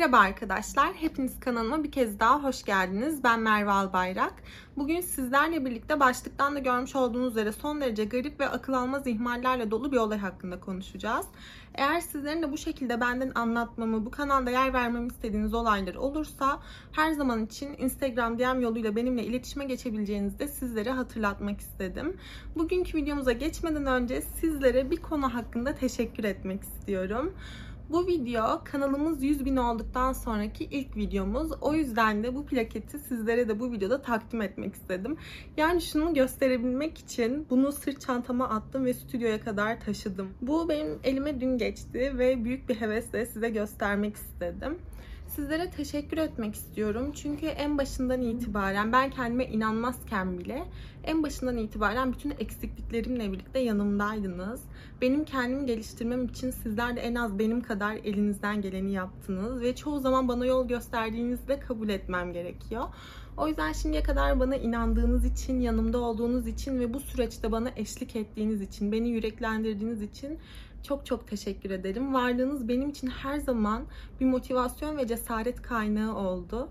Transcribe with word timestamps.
Merhaba 0.00 0.18
arkadaşlar, 0.18 0.92
hepiniz 0.94 1.40
kanalıma 1.40 1.84
bir 1.84 1.92
kez 1.92 2.20
daha 2.20 2.42
hoş 2.42 2.62
geldiniz. 2.62 3.24
Ben 3.24 3.40
Merve 3.40 3.70
Albayrak. 3.70 4.34
Bugün 4.76 5.00
sizlerle 5.00 5.64
birlikte 5.64 6.00
başlıktan 6.00 6.54
da 6.54 6.58
görmüş 6.58 6.96
olduğunuz 6.96 7.30
üzere 7.30 7.52
son 7.52 7.80
derece 7.80 8.04
garip 8.04 8.40
ve 8.40 8.48
akıl 8.48 8.72
almaz 8.72 9.06
ihmallerle 9.06 9.70
dolu 9.70 9.92
bir 9.92 9.96
olay 9.96 10.18
hakkında 10.18 10.60
konuşacağız. 10.60 11.26
Eğer 11.74 12.00
sizlerin 12.00 12.42
de 12.42 12.52
bu 12.52 12.58
şekilde 12.58 13.00
benden 13.00 13.32
anlatmamı, 13.34 14.06
bu 14.06 14.10
kanalda 14.10 14.50
yer 14.50 14.72
vermemi 14.72 15.06
istediğiniz 15.06 15.54
olaylar 15.54 15.94
olursa 15.94 16.60
her 16.92 17.12
zaman 17.12 17.44
için 17.44 17.74
Instagram 17.78 18.38
DM 18.38 18.60
yoluyla 18.60 18.96
benimle 18.96 19.24
iletişime 19.24 19.64
geçebileceğinizi 19.64 20.38
de 20.38 20.48
sizlere 20.48 20.90
hatırlatmak 20.90 21.60
istedim. 21.60 22.16
Bugünkü 22.56 22.98
videomuza 22.98 23.32
geçmeden 23.32 23.86
önce 23.86 24.20
sizlere 24.20 24.90
bir 24.90 24.96
konu 24.96 25.34
hakkında 25.34 25.74
teşekkür 25.74 26.24
etmek 26.24 26.62
istiyorum. 26.62 27.34
Bu 27.90 28.06
video 28.06 28.60
kanalımız 28.64 29.22
100 29.22 29.44
bin 29.44 29.56
olduktan 29.56 30.12
sonraki 30.12 30.64
ilk 30.64 30.96
videomuz. 30.96 31.52
O 31.60 31.74
yüzden 31.74 32.24
de 32.24 32.34
bu 32.34 32.46
plaketi 32.46 32.98
sizlere 32.98 33.48
de 33.48 33.60
bu 33.60 33.72
videoda 33.72 34.02
takdim 34.02 34.42
etmek 34.42 34.74
istedim. 34.74 35.16
Yani 35.56 35.82
şunu 35.82 36.14
gösterebilmek 36.14 36.98
için 36.98 37.46
bunu 37.50 37.72
sırt 37.72 38.00
çantama 38.00 38.48
attım 38.48 38.84
ve 38.84 38.94
stüdyoya 38.94 39.40
kadar 39.40 39.80
taşıdım. 39.80 40.28
Bu 40.42 40.68
benim 40.68 40.98
elime 41.04 41.40
dün 41.40 41.58
geçti 41.58 42.18
ve 42.18 42.44
büyük 42.44 42.68
bir 42.68 42.80
hevesle 42.80 43.26
size 43.26 43.48
göstermek 43.48 44.16
istedim. 44.16 44.78
Sizlere 45.36 45.70
teşekkür 45.70 46.18
etmek 46.18 46.54
istiyorum. 46.54 47.12
Çünkü 47.14 47.46
en 47.46 47.78
başından 47.78 48.22
itibaren 48.22 48.92
ben 48.92 49.10
kendime 49.10 49.46
inanmazken 49.46 50.38
bile 50.38 50.64
en 51.04 51.22
başından 51.22 51.56
itibaren 51.56 52.12
bütün 52.12 52.30
eksikliklerimle 52.30 53.32
birlikte 53.32 53.58
yanımdaydınız. 53.58 54.62
Benim 55.00 55.24
kendimi 55.24 55.66
geliştirmem 55.66 56.24
için 56.24 56.50
sizler 56.50 56.96
de 56.96 57.00
en 57.00 57.14
az 57.14 57.38
benim 57.38 57.60
kadar 57.60 57.94
elinizden 57.94 58.62
geleni 58.62 58.92
yaptınız 58.92 59.60
ve 59.60 59.76
çoğu 59.76 60.00
zaman 60.00 60.28
bana 60.28 60.46
yol 60.46 60.68
gösterdiğinizde 60.68 61.48
de 61.48 61.60
kabul 61.60 61.88
etmem 61.88 62.32
gerekiyor. 62.32 62.84
O 63.36 63.48
yüzden 63.48 63.72
şimdiye 63.72 64.02
kadar 64.02 64.40
bana 64.40 64.56
inandığınız 64.56 65.24
için, 65.24 65.60
yanımda 65.60 65.98
olduğunuz 65.98 66.46
için 66.46 66.80
ve 66.80 66.94
bu 66.94 67.00
süreçte 67.00 67.52
bana 67.52 67.70
eşlik 67.76 68.16
ettiğiniz 68.16 68.62
için, 68.62 68.92
beni 68.92 69.08
yüreklendirdiğiniz 69.08 70.02
için 70.02 70.38
çok 70.82 71.06
çok 71.06 71.28
teşekkür 71.28 71.70
ederim. 71.70 72.14
Varlığınız 72.14 72.68
benim 72.68 72.88
için 72.88 73.06
her 73.06 73.38
zaman 73.38 73.82
bir 74.20 74.26
motivasyon 74.26 74.96
ve 74.96 75.06
cesaret 75.06 75.62
kaynağı 75.62 76.16
oldu. 76.16 76.68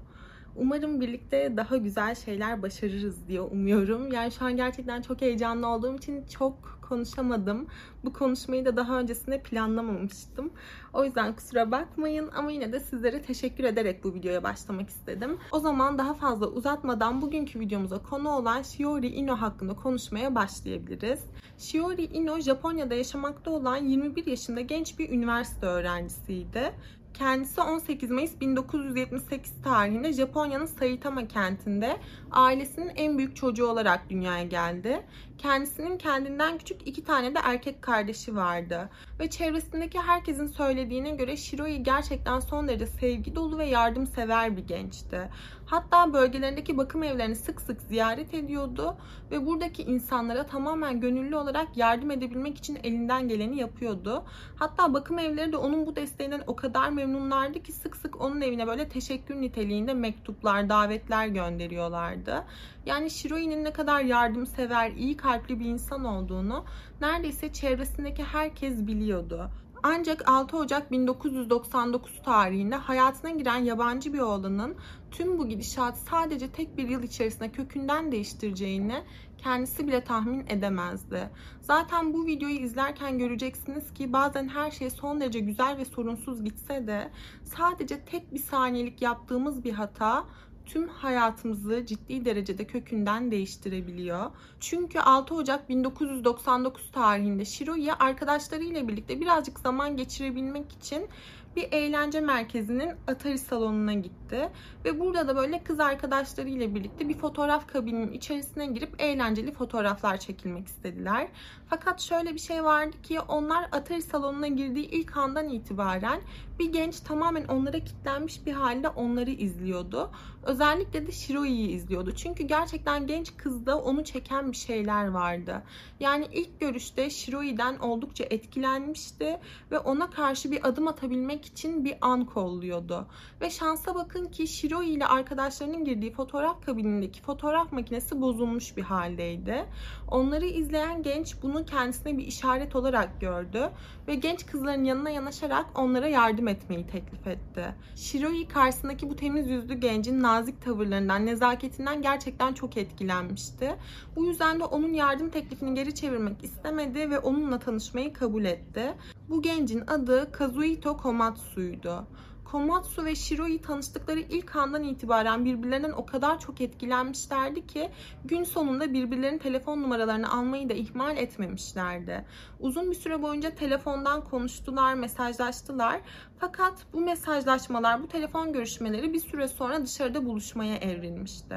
Umarım 0.56 1.02
birlikte 1.02 1.54
daha 1.58 1.78
güzel 1.78 2.16
şeyler 2.16 2.62
başarırız 2.62 3.28
diye 3.28 3.42
umuyorum. 3.42 4.12
Yani 4.12 4.32
şu 4.32 4.46
an 4.46 4.56
gerçekten 4.56 5.02
çok 5.02 5.22
heyecanlı 5.22 5.68
olduğum 5.68 5.96
için 5.96 6.26
çok 6.26 6.79
konuşamadım. 6.90 7.68
Bu 8.06 8.14
konuşmayı 8.14 8.66
da 8.66 8.78
daha 8.78 9.00
öncesinde 9.00 9.42
planlamamıştım. 9.42 10.52
O 10.94 11.04
yüzden 11.04 11.36
kusura 11.36 11.72
bakmayın 11.72 12.30
ama 12.36 12.52
yine 12.52 12.74
de 12.74 12.80
sizlere 12.80 13.22
teşekkür 13.22 13.64
ederek 13.64 14.04
bu 14.04 14.14
videoya 14.14 14.44
başlamak 14.44 14.90
istedim. 14.90 15.38
O 15.52 15.60
zaman 15.60 15.98
daha 15.98 16.14
fazla 16.14 16.48
uzatmadan 16.48 17.22
bugünkü 17.22 17.60
videomuza 17.60 18.04
konu 18.04 18.30
olan 18.30 18.62
Shiori 18.62 19.08
Ino 19.08 19.36
hakkında 19.36 19.74
konuşmaya 19.74 20.36
başlayabiliriz. 20.36 21.20
Shiori 21.58 22.06
Ino 22.06 22.40
Japonya'da 22.40 22.96
yaşamakta 22.96 23.52
olan 23.52 23.76
21 23.76 24.26
yaşında 24.26 24.62
genç 24.62 25.00
bir 25.00 25.10
üniversite 25.10 25.66
öğrencisiydi. 25.66 26.74
Kendisi 27.14 27.62
18 27.62 28.12
Mayıs 28.12 28.42
1978 28.42 29.54
tarihinde 29.64 30.14
Japonya'nın 30.14 30.66
Saitama 30.66 31.28
kentinde 31.28 31.98
ailesinin 32.32 32.92
en 32.96 33.18
büyük 33.18 33.36
çocuğu 33.36 33.68
olarak 33.68 34.10
dünyaya 34.10 34.44
geldi. 34.44 35.06
Kendisinin 35.38 35.98
kendinden 35.98 36.58
küçük 36.58 36.88
iki 36.88 37.04
tane 37.04 37.36
de 37.36 37.40
erkek 37.44 37.82
kardeşi 37.82 38.36
vardı. 38.36 38.90
Ve 39.20 39.30
çevresindeki 39.30 40.00
herkesin 40.00 40.48
söylediğine 40.48 41.12
göre 41.12 41.38
Shiroi 41.38 41.84
gerçekten 41.84 42.40
son 42.40 42.68
derece 42.68 42.88
sevgi 42.88 43.36
dolu 43.36 43.58
ve 43.58 43.66
yardımsever 43.66 44.58
bir 44.58 44.68
gençti. 44.68 45.30
Hatta 45.66 46.14
bölgelerindeki 46.14 46.78
bakım 46.78 47.04
evlerini 47.04 47.36
sık 47.36 47.62
sık 47.62 47.82
ziyaret 47.82 48.34
ediyordu 48.34 48.98
ve 49.32 49.46
buradaki 49.46 49.84
insanlara 49.84 50.46
tamamen 50.46 51.02
gönüllü 51.02 51.36
olarak 51.36 51.78
yardım 51.78 52.12
edebilmek 52.12 52.58
için 52.58 52.80
elinden 52.84 53.28
geleni 53.28 53.58
yapıyordu. 53.58 54.24
Hatta 54.56 54.94
bakım 54.94 55.20
evleri 55.20 55.52
de 55.52 55.58
onun 55.58 55.86
bu 55.86 55.96
desteğinden 55.96 56.44
o 56.48 56.56
kadar 56.56 56.90
memnunlardı 57.00 57.64
ki 57.64 57.72
sık 57.72 57.96
sık 57.96 58.22
onun 58.22 58.42
evine 58.42 58.68
böyle 58.68 58.90
teşekkür 58.90 59.36
niteliğinde 59.42 59.94
mektuplar, 59.94 60.70
davetler 60.70 61.28
gönderiyorlardı. 61.28 62.46
Yani 62.86 63.10
Shiroi'nin 63.10 63.64
ne 63.64 63.74
kadar 63.74 64.02
yardımsever, 64.02 64.92
iyi 64.92 65.18
kalpli 65.18 65.60
bir 65.60 65.66
insan 65.66 66.06
olduğunu 66.06 66.66
neredeyse 67.02 67.54
çevresindeki 67.54 68.24
herkes 68.24 68.88
biliyordu. 68.88 69.50
Ancak 69.84 70.30
6 70.30 70.58
Ocak 70.58 70.92
1999 70.92 72.22
tarihinde 72.26 72.76
hayatına 72.76 73.32
giren 73.32 73.64
yabancı 73.64 74.14
bir 74.14 74.20
oğlanın 74.20 74.76
tüm 75.12 75.38
bu 75.38 75.48
gidişat 75.48 75.98
sadece 75.98 76.52
tek 76.52 76.78
bir 76.78 76.90
yıl 76.90 77.04
içerisinde 77.04 77.52
kökünden 77.52 78.12
değiştireceğini 78.12 79.04
kendisi 79.44 79.88
bile 79.88 80.04
tahmin 80.04 80.46
edemezdi. 80.48 81.30
Zaten 81.62 82.14
bu 82.14 82.26
videoyu 82.26 82.56
izlerken 82.56 83.18
göreceksiniz 83.18 83.94
ki 83.94 84.14
bazen 84.14 84.48
her 84.48 84.72
şey 84.72 84.90
son 84.90 85.22
derece 85.22 85.40
güzel 85.40 85.78
ve 85.78 85.86
sorunsuz 85.86 86.44
gitse 86.44 86.88
de 86.88 87.12
sadece 87.44 88.00
tek 88.06 88.34
bir 88.34 88.40
saniyelik 88.40 89.02
yaptığımız 89.02 89.64
bir 89.64 89.74
hata 89.74 90.26
tüm 90.70 90.88
hayatımızı 90.88 91.86
ciddi 91.86 92.26
derecede 92.26 92.68
kökünden 92.68 93.32
değiştirebiliyor. 93.32 94.32
Çünkü 94.60 95.00
6 95.00 95.36
Ocak 95.36 95.70
1999 95.70 96.92
tarihinde 96.92 97.46
Shiro'ya 97.46 97.96
arkadaşlarıyla 98.00 98.88
birlikte 98.88 99.22
birazcık 99.22 99.60
zaman 99.60 99.98
geçirebilmek 99.98 100.72
için 100.72 101.08
bir 101.56 101.68
eğlence 101.72 102.22
merkezinin 102.22 102.92
Atari 103.08 103.38
salonuna 103.38 103.94
gitti. 103.94 104.50
Ve 104.86 105.00
burada 105.00 105.28
da 105.28 105.36
böyle 105.36 105.64
kız 105.64 105.80
arkadaşlarıyla 105.80 106.76
birlikte 106.76 107.10
bir 107.10 107.18
fotoğraf 107.18 107.68
kabininin 107.68 108.12
içerisine 108.12 108.66
girip 108.66 109.02
eğlenceli 109.02 109.52
fotoğraflar 109.52 110.18
çekilmek 110.18 110.68
istediler. 110.68 111.28
Fakat 111.70 112.02
şöyle 112.02 112.34
bir 112.34 112.40
şey 112.40 112.64
vardı 112.64 113.02
ki 113.04 113.20
onlar 113.20 113.68
Atari 113.72 114.02
salonuna 114.02 114.48
girdiği 114.48 114.86
ilk 114.86 115.18
andan 115.18 115.50
itibaren 115.50 116.22
bir 116.60 116.74
genç 116.74 117.00
tamamen 117.00 117.46
onlara 117.46 117.80
kilitlenmiş 117.80 118.46
bir 118.46 118.54
halde 118.54 118.90
onları 118.90 119.32
izliyordu. 119.32 120.12
Özellikle 120.44 121.08
de 121.08 121.12
Shiroi'yi 121.12 121.70
izliyordu. 121.70 122.12
Çünkü 122.12 122.44
gerçekten 122.44 123.08
genç 123.08 123.38
kızda 123.38 123.82
onu 123.82 124.04
çeken 124.04 124.52
bir 124.52 124.58
şeyler 124.58 125.08
vardı. 125.08 125.64
Yani 126.00 126.28
ilk 126.34 126.60
görüşte 126.60 127.10
Shiroi'den 127.10 127.80
oldukça 127.80 128.24
etkilenmişti 128.30 129.40
ve 129.72 129.80
ona 129.80 130.10
karşı 130.10 130.52
bir 130.52 130.68
adım 130.68 130.88
atabilmek 130.88 131.46
için 131.46 131.86
bir 131.86 131.98
an 132.02 132.26
kolluyordu. 132.26 133.08
Ve 133.42 133.50
şansa 133.50 133.96
bakın 133.96 134.26
ki 134.26 134.48
Shiroi 134.48 134.90
ile 134.90 135.06
arkadaşlarının 135.06 135.86
girdiği 135.86 136.14
fotoğraf 136.14 136.66
kabinindeki 136.66 137.22
fotoğraf 137.22 137.72
makinesi 137.72 138.22
bozulmuş 138.22 138.78
bir 138.78 138.84
haldeydi. 138.84 139.66
Onları 140.12 140.46
izleyen 140.46 141.04
genç 141.04 141.36
bunu 141.44 141.66
kendisine 141.66 142.18
bir 142.18 142.28
işaret 142.28 142.76
olarak 142.76 143.22
gördü 143.22 143.70
ve 144.08 144.16
genç 144.16 144.46
kızların 144.46 144.84
yanına 144.84 145.10
yanaşarak 145.10 145.66
onlara 145.76 146.08
yardım 146.08 146.48
etmeyi 146.48 146.88
teklif 146.88 147.28
etti. 147.28 147.66
Shiroi 147.96 148.48
karşısındaki 148.48 149.10
bu 149.10 149.16
temiz 149.16 149.50
yüzlü 149.50 149.74
gencin 149.74 150.22
nazik 150.22 150.62
tavırlarından, 150.62 151.26
nezaketinden 151.26 152.02
gerçekten 152.02 152.54
çok 152.54 152.78
etkilenmişti. 152.78 153.76
Bu 154.16 154.26
yüzden 154.26 154.60
de 154.60 154.64
onun 154.64 154.94
yardım 154.94 155.30
teklifini 155.30 155.76
geri 155.76 155.96
çevirmek 155.96 156.44
istemedi 156.44 157.10
ve 157.10 157.20
onunla 157.20 157.60
tanışmayı 157.60 158.14
kabul 158.14 158.46
etti. 158.46 158.94
Bu 159.30 159.42
gencin 159.42 159.84
adı 159.88 160.32
Kazuhito 160.32 160.98
Komatsu'ydu. 160.98 162.08
Komatsu 162.52 163.06
ve 163.06 163.16
Shiroi 163.16 163.62
tanıştıkları 163.62 164.20
ilk 164.20 164.56
andan 164.56 164.84
itibaren 164.84 165.46
birbirlerinden 165.46 165.92
o 165.92 166.06
kadar 166.06 166.40
çok 166.40 166.62
etkilenmişlerdi 166.62 167.68
ki 167.68 167.90
gün 168.26 168.44
sonunda 168.44 168.94
birbirlerinin 168.94 169.38
telefon 169.40 169.82
numaralarını 169.82 170.32
almayı 170.32 170.70
da 170.70 170.74
ihmal 170.74 171.18
etmemişlerdi. 171.18 172.26
Uzun 172.60 172.92
bir 172.92 172.96
süre 172.96 173.22
boyunca 173.22 173.56
telefondan 173.56 174.24
konuştular, 174.24 174.94
mesajlaştılar. 174.94 176.02
Fakat 176.40 176.74
bu 176.94 177.02
mesajlaşmalar, 177.02 178.04
bu 178.04 178.08
telefon 178.08 178.54
görüşmeleri 178.54 179.14
bir 179.14 179.20
süre 179.20 179.48
sonra 179.48 179.86
dışarıda 179.86 180.26
buluşmaya 180.26 180.76
evrilmişti. 180.76 181.56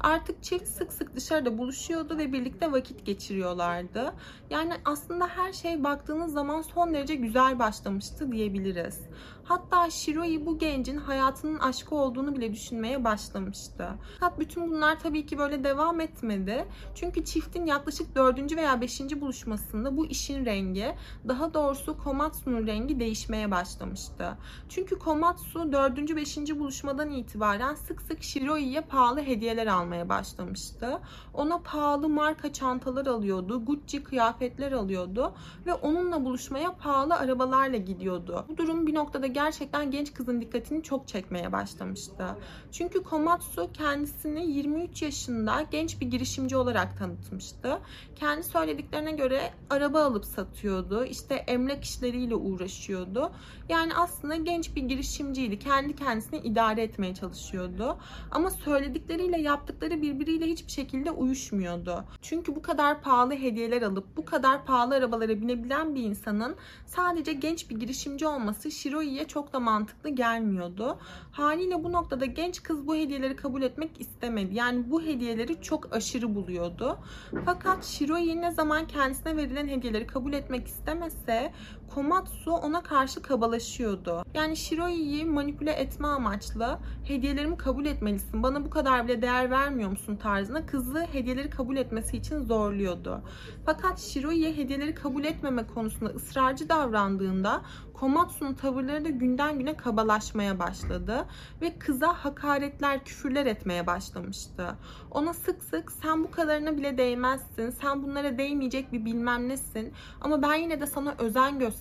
Artık 0.00 0.42
çift 0.42 0.68
sık 0.68 0.92
sık 0.92 1.16
dışarıda 1.16 1.58
buluşuyordu 1.58 2.18
ve 2.18 2.32
birlikte 2.32 2.72
vakit 2.72 3.06
geçiriyorlardı. 3.06 4.14
Yani 4.50 4.74
aslında 4.84 5.28
her 5.28 5.52
şey 5.52 5.84
baktığınız 5.84 6.32
zaman 6.32 6.62
son 6.62 6.94
derece 6.94 7.14
güzel 7.14 7.58
başlamıştı 7.58 8.32
diyebiliriz. 8.32 9.00
Hatta 9.44 9.90
Shiroi 9.90 10.46
bu 10.46 10.58
gencin 10.58 10.96
hayatının 10.96 11.58
aşkı 11.58 11.94
olduğunu 11.94 12.36
bile 12.36 12.52
düşünmeye 12.52 13.04
başlamıştı. 13.04 13.88
Fakat 14.20 14.40
bütün 14.40 14.70
bunlar 14.70 15.00
tabii 15.00 15.26
ki 15.26 15.38
böyle 15.38 15.64
devam 15.64 16.00
etmedi. 16.00 16.64
Çünkü 16.94 17.24
çiftin 17.24 17.66
yaklaşık 17.66 18.14
4. 18.14 18.56
veya 18.56 18.80
5. 18.80 19.00
buluşmasında 19.20 19.96
bu 19.96 20.06
işin 20.06 20.46
rengi, 20.46 20.94
daha 21.28 21.54
doğrusu 21.54 21.98
Komatsu'nun 21.98 22.66
rengi 22.66 23.00
değişmeye 23.00 23.50
başlamıştı. 23.50 24.38
Çünkü 24.68 24.98
Komatsu 24.98 25.72
4. 25.72 26.16
5. 26.16 26.38
buluşmadan 26.58 27.10
itibaren 27.10 27.74
sık 27.74 28.02
sık 28.02 28.22
Shiroi'ye 28.22 28.80
pahalı 28.80 29.22
hediyeler 29.22 29.66
almaya 29.66 30.08
başlamıştı. 30.08 31.00
Ona 31.34 31.58
pahalı 31.58 32.08
marka 32.08 32.52
çantalar 32.52 33.06
alıyordu, 33.06 33.64
Gucci 33.64 34.02
kıyafetler 34.04 34.72
alıyordu 34.72 35.34
ve 35.66 35.74
onunla 35.74 36.24
buluşmaya 36.24 36.74
pahalı 36.76 37.14
arabalarla 37.14 37.76
gidiyordu. 37.76 38.44
Bu 38.48 38.56
durum 38.56 38.86
bir 38.86 38.94
noktada 38.94 39.33
gerçekten 39.34 39.90
genç 39.90 40.14
kızı 40.14 40.24
kızın 40.24 40.40
dikkatini 40.40 40.82
çok 40.82 41.08
çekmeye 41.08 41.52
başlamıştı. 41.52 42.26
Çünkü 42.72 43.02
Komatsu 43.02 43.72
kendisini 43.72 44.50
23 44.50 45.02
yaşında 45.02 45.66
genç 45.70 46.00
bir 46.00 46.06
girişimci 46.06 46.56
olarak 46.56 46.98
tanıtmıştı. 46.98 47.78
Kendi 48.16 48.42
söylediklerine 48.42 49.12
göre 49.12 49.50
araba 49.70 50.04
alıp 50.04 50.24
satıyordu. 50.24 51.04
İşte 51.04 51.34
emlak 51.34 51.84
işleriyle 51.84 52.34
uğraşıyordu. 52.34 53.32
Yani 53.68 53.94
aslında 53.94 54.36
genç 54.36 54.76
bir 54.76 54.82
girişimciydi. 54.82 55.58
Kendi 55.58 55.96
kendisini 55.96 56.40
idare 56.40 56.82
etmeye 56.82 57.14
çalışıyordu. 57.14 57.98
Ama 58.30 58.50
söyledikleriyle 58.50 59.40
yaptıkları 59.40 60.02
birbiriyle 60.02 60.46
hiçbir 60.46 60.72
şekilde 60.72 61.10
uyuşmuyordu. 61.10 62.04
Çünkü 62.22 62.56
bu 62.56 62.62
kadar 62.62 63.02
pahalı 63.02 63.34
hediyeler 63.34 63.82
alıp 63.82 64.16
bu 64.16 64.24
kadar 64.24 64.64
pahalı 64.64 64.94
arabalara 64.94 65.40
binebilen 65.40 65.94
bir 65.94 66.02
insanın 66.02 66.56
sadece 66.86 67.32
genç 67.32 67.70
bir 67.70 67.76
girişimci 67.76 68.26
olması 68.26 68.70
Shiroi'ye 68.70 69.23
çok 69.28 69.52
da 69.52 69.60
mantıklı 69.60 70.10
gelmiyordu. 70.10 70.98
Haliyle 71.32 71.84
bu 71.84 71.92
noktada 71.92 72.24
genç 72.24 72.62
kız 72.62 72.86
bu 72.86 72.96
hediyeleri 72.96 73.36
kabul 73.36 73.62
etmek 73.62 74.00
istemedi. 74.00 74.54
Yani 74.54 74.90
bu 74.90 75.02
hediyeleri 75.02 75.62
çok 75.62 75.94
aşırı 75.94 76.34
buluyordu. 76.34 76.98
Fakat 77.44 77.84
Shiroi 77.84 78.40
ne 78.40 78.50
zaman 78.50 78.86
kendisine 78.86 79.36
verilen 79.36 79.68
hediyeleri 79.68 80.06
kabul 80.06 80.32
etmek 80.32 80.66
istemese 80.66 81.52
Komatsu 81.94 82.52
ona 82.52 82.82
karşı 82.82 83.22
kabalaşıyordu. 83.22 84.22
Yani 84.34 84.56
Shiroi'yi 84.56 85.24
manipüle 85.24 85.72
etme 85.72 86.08
amaçlı 86.08 86.78
hediyelerimi 87.04 87.56
kabul 87.56 87.86
etmelisin, 87.86 88.42
bana 88.42 88.64
bu 88.64 88.70
kadar 88.70 89.08
bile 89.08 89.22
değer 89.22 89.50
vermiyor 89.50 89.90
musun 89.90 90.16
tarzına 90.16 90.66
kızı 90.66 91.06
hediyeleri 91.12 91.50
kabul 91.50 91.76
etmesi 91.76 92.16
için 92.16 92.40
zorluyordu. 92.44 93.22
Fakat 93.66 93.98
Shiroi'ye 93.98 94.56
hediyeleri 94.56 94.94
kabul 94.94 95.24
etmeme 95.24 95.66
konusunda 95.66 96.10
ısrarcı 96.10 96.68
davrandığında 96.68 97.62
Komatsu'nun 97.94 98.54
tavırları 98.54 99.04
da 99.04 99.08
günden 99.08 99.58
güne 99.58 99.76
kabalaşmaya 99.76 100.58
başladı 100.58 101.26
ve 101.62 101.78
kıza 101.78 102.24
hakaretler, 102.24 103.04
küfürler 103.04 103.46
etmeye 103.46 103.86
başlamıştı. 103.86 104.76
Ona 105.10 105.34
sık 105.34 105.62
sık 105.62 105.92
sen 105.92 106.24
bu 106.24 106.30
kadarına 106.30 106.76
bile 106.76 106.98
değmezsin, 106.98 107.70
sen 107.70 108.02
bunlara 108.02 108.38
değmeyecek 108.38 108.92
bir 108.92 109.04
bilmem 109.04 109.48
nesin 109.48 109.92
ama 110.20 110.42
ben 110.42 110.54
yine 110.54 110.80
de 110.80 110.86
sana 110.86 111.14
özen 111.18 111.58
gösteriyorum, 111.58 111.73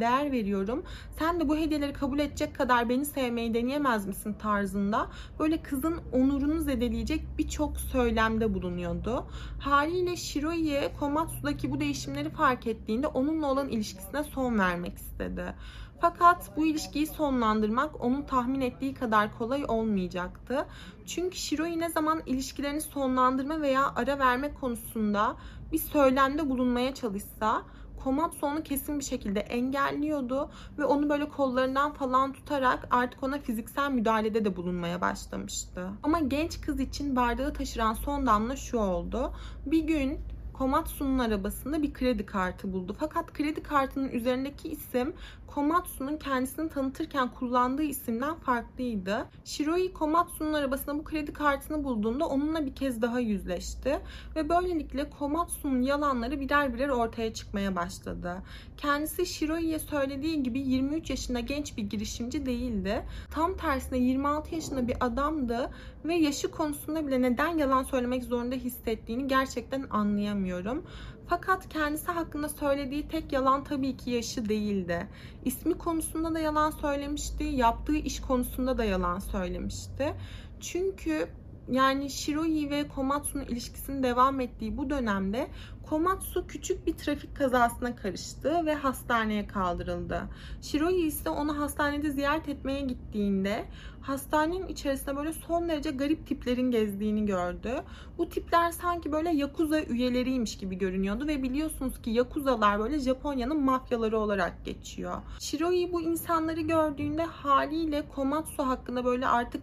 değer 0.00 0.32
veriyorum. 0.32 0.82
Sen 1.18 1.40
de 1.40 1.48
bu 1.48 1.56
hediyeleri 1.56 1.92
kabul 1.92 2.18
edecek 2.18 2.54
kadar 2.54 2.88
beni 2.88 3.04
sevmeyi 3.04 3.54
deneyemez 3.54 4.06
misin 4.06 4.32
tarzında 4.32 5.10
böyle 5.38 5.62
kızın 5.62 6.00
onurunu 6.12 6.60
zedeleyecek 6.60 7.24
birçok 7.38 7.80
söylemde 7.80 8.54
bulunuyordu. 8.54 9.26
Haliyle 9.60 10.16
Shiroi'ye 10.16 10.92
Komatsu'daki 11.00 11.70
bu 11.70 11.80
değişimleri 11.80 12.30
fark 12.30 12.66
ettiğinde 12.66 13.06
onunla 13.06 13.46
olan 13.46 13.68
ilişkisine 13.68 14.24
son 14.24 14.58
vermek 14.58 14.96
istedi. 14.96 15.54
Fakat 16.00 16.56
bu 16.56 16.66
ilişkiyi 16.66 17.06
sonlandırmak 17.06 18.04
onun 18.04 18.22
tahmin 18.22 18.60
ettiği 18.60 18.94
kadar 18.94 19.38
kolay 19.38 19.64
olmayacaktı. 19.68 20.66
Çünkü 21.06 21.36
Shiroi 21.36 21.80
ne 21.80 21.88
zaman 21.88 22.22
ilişkilerini 22.26 22.80
sonlandırma 22.80 23.60
veya 23.60 23.92
ara 23.96 24.18
verme 24.18 24.54
konusunda 24.54 25.36
bir 25.72 25.78
söylemde 25.78 26.50
bulunmaya 26.50 26.94
çalışsa 26.94 27.62
Komatsu 28.04 28.46
onu 28.46 28.62
kesin 28.62 28.98
bir 28.98 29.04
şekilde 29.04 29.40
engelliyordu 29.40 30.50
ve 30.78 30.84
onu 30.84 31.08
böyle 31.08 31.28
kollarından 31.28 31.92
falan 31.92 32.32
tutarak 32.32 32.88
artık 32.90 33.22
ona 33.22 33.38
fiziksel 33.38 33.90
müdahalede 33.90 34.44
de 34.44 34.56
bulunmaya 34.56 35.00
başlamıştı. 35.00 35.88
Ama 36.02 36.20
genç 36.20 36.60
kız 36.60 36.80
için 36.80 37.16
bardağı 37.16 37.54
taşıran 37.54 37.94
son 37.94 38.26
damla 38.26 38.56
şu 38.56 38.78
oldu. 38.78 39.32
Bir 39.66 39.84
gün 39.84 40.18
Komatsu'nun 40.54 41.18
arabasında 41.18 41.82
bir 41.82 41.92
kredi 41.92 42.26
kartı 42.26 42.72
buldu. 42.72 42.96
Fakat 43.00 43.32
kredi 43.32 43.62
kartının 43.62 44.08
üzerindeki 44.08 44.68
isim 44.68 45.14
Komatsu'nun 45.46 46.16
kendisini 46.16 46.68
tanıtırken 46.68 47.28
kullandığı 47.28 47.82
isimden 47.82 48.34
farklıydı. 48.34 49.26
Shiroi 49.44 49.92
Komatsu'nun 49.92 50.52
arabasına 50.52 50.98
bu 50.98 51.04
kredi 51.04 51.32
kartını 51.32 51.84
bulduğunda 51.84 52.26
onunla 52.26 52.66
bir 52.66 52.74
kez 52.74 53.02
daha 53.02 53.20
yüzleşti 53.20 54.00
ve 54.36 54.48
böylelikle 54.48 55.10
Komatsu'nun 55.10 55.82
yalanları 55.82 56.40
birer 56.40 56.74
birer 56.74 56.88
ortaya 56.88 57.34
çıkmaya 57.34 57.76
başladı. 57.76 58.42
Kendisi 58.76 59.26
Shiroi'ye 59.26 59.78
söylediği 59.78 60.42
gibi 60.42 60.60
23 60.60 61.10
yaşında 61.10 61.40
genç 61.40 61.76
bir 61.76 61.82
girişimci 61.82 62.46
değildi. 62.46 63.02
Tam 63.30 63.56
tersine 63.56 63.98
26 63.98 64.54
yaşında 64.54 64.88
bir 64.88 64.96
adamdı 65.00 65.70
ve 66.04 66.14
yaşı 66.14 66.50
konusunda 66.50 67.06
bile 67.06 67.22
neden 67.22 67.58
yalan 67.58 67.82
söylemek 67.82 68.24
zorunda 68.24 68.54
hissettiğini 68.54 69.28
gerçekten 69.28 69.86
anlayamıyorum. 69.90 70.84
Fakat 71.28 71.68
kendisi 71.68 72.12
hakkında 72.12 72.48
söylediği 72.48 73.08
tek 73.08 73.32
yalan 73.32 73.64
tabii 73.64 73.96
ki 73.96 74.10
yaşı 74.10 74.48
değildi. 74.48 75.06
İsmi 75.44 75.78
konusunda 75.78 76.34
da 76.34 76.38
yalan 76.38 76.70
söylemişti, 76.70 77.44
yaptığı 77.44 77.96
iş 77.96 78.20
konusunda 78.20 78.78
da 78.78 78.84
yalan 78.84 79.18
söylemişti. 79.18 80.14
Çünkü 80.60 81.28
yani 81.70 82.10
Shiroi 82.10 82.70
ve 82.70 82.88
Komatsu'nun 82.88 83.44
ilişkisinin 83.44 84.02
devam 84.02 84.40
ettiği 84.40 84.76
bu 84.76 84.90
dönemde 84.90 85.48
Komatsu 85.88 86.46
küçük 86.46 86.86
bir 86.86 86.92
trafik 86.92 87.36
kazasına 87.36 87.96
karıştı 87.96 88.66
ve 88.66 88.74
hastaneye 88.74 89.46
kaldırıldı. 89.46 90.22
Shiroi 90.62 91.06
ise 91.06 91.30
onu 91.30 91.58
hastanede 91.58 92.10
ziyaret 92.10 92.48
etmeye 92.48 92.80
gittiğinde 92.80 93.64
hastanenin 94.00 94.68
içerisinde 94.68 95.16
böyle 95.16 95.32
son 95.32 95.68
derece 95.68 95.90
garip 95.90 96.26
tiplerin 96.26 96.70
gezdiğini 96.70 97.26
gördü. 97.26 97.82
Bu 98.18 98.28
tipler 98.28 98.70
sanki 98.70 99.12
böyle 99.12 99.30
Yakuza 99.30 99.80
üyeleriymiş 99.80 100.58
gibi 100.58 100.78
görünüyordu 100.78 101.26
ve 101.26 101.42
biliyorsunuz 101.42 102.02
ki 102.02 102.10
Yakuzalar 102.10 102.78
böyle 102.78 102.98
Japonya'nın 102.98 103.64
mafyaları 103.64 104.18
olarak 104.18 104.64
geçiyor. 104.64 105.22
Shiroi 105.40 105.92
bu 105.92 106.02
insanları 106.02 106.60
gördüğünde 106.60 107.24
haliyle 107.24 108.08
Komatsu 108.08 108.66
hakkında 108.66 109.04
böyle 109.04 109.26
artık 109.26 109.62